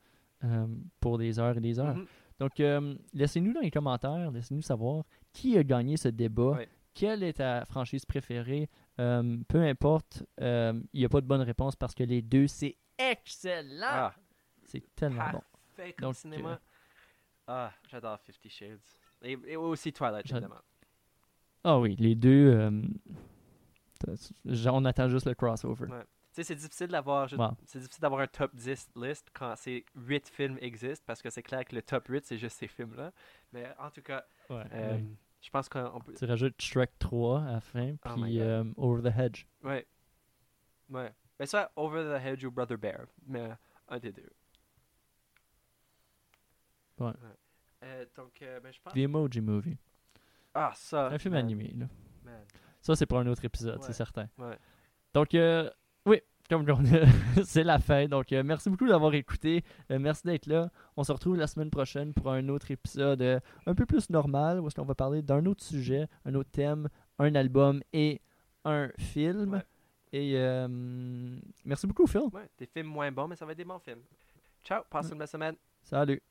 [0.45, 0.67] euh,
[1.01, 1.97] pour des heures et des heures.
[1.97, 2.07] Mhm.
[2.39, 6.59] Donc, euh, laissez-nous dans les commentaires, laissez-nous savoir qui a gagné ce débat,
[6.95, 8.69] quelle est ta franchise préférée.
[8.99, 12.47] Euh, peu importe, euh, il n'y a pas de bonne réponse parce que les deux,
[12.47, 13.87] c'est excellent.
[13.87, 14.15] Ah,
[14.65, 15.43] C'est tellement bon.
[15.77, 16.61] parfait comme Donc, cinéma.
[17.47, 18.81] Ah, j'adore Fifty Shades.
[19.23, 20.57] Et, et aussi Twilight, évidemment.
[21.65, 22.83] Ah oui, les deux, euh,
[24.71, 25.87] on attend juste le crossover.
[25.87, 26.05] Ouais.
[26.45, 27.29] C'est difficile d'avoir
[27.65, 31.43] c'est difficile d'avoir un top 10 list quand ces 8 films existent parce que c'est
[31.43, 33.13] clair que le top 8 c'est juste ces films-là.
[33.53, 35.05] Mais en tout cas, Ouais, euh, ouais.
[35.41, 36.15] je pense qu'on peut.
[36.15, 39.45] Tu rajoutes Shrek 3 à la fin, Oh puis euh, Over the Hedge.
[39.63, 39.87] Ouais.
[40.91, 41.13] Ouais.
[41.39, 43.51] Ben, soit Over the Hedge ou Brother Bear, mais
[43.89, 44.31] un des deux.
[46.99, 47.13] Ouais.
[47.85, 48.93] Euh, donc, ben, je pense.
[48.93, 49.77] The Emoji Movie.
[50.55, 51.09] Ah, ça.
[51.09, 51.87] un film man, animé, là.
[52.25, 52.43] man.
[52.81, 53.83] Ça, c'est pour un autre épisode, Ouais.
[53.87, 54.29] c'est certain.
[54.39, 54.57] Ouais.
[55.13, 55.71] Donc, euh,
[56.07, 56.65] oui, comme
[57.45, 58.07] c'est la fin.
[58.07, 59.65] Donc, euh, merci beaucoup d'avoir écouté.
[59.91, 60.71] Euh, merci d'être là.
[60.97, 64.61] On se retrouve la semaine prochaine pour un autre épisode euh, un peu plus normal,
[64.61, 66.89] où est-ce qu'on va parler d'un autre sujet, un autre thème,
[67.19, 68.21] un album et
[68.65, 69.55] un film.
[69.55, 69.63] Ouais.
[70.13, 70.39] Et
[71.65, 72.23] merci beaucoup, Phil.
[72.33, 74.01] Ouais, des films moins bons, mais ça va être des bons films.
[74.65, 75.13] Ciao, passe Ouais.
[75.13, 75.57] une bonne semaine.
[75.83, 76.23] Salut.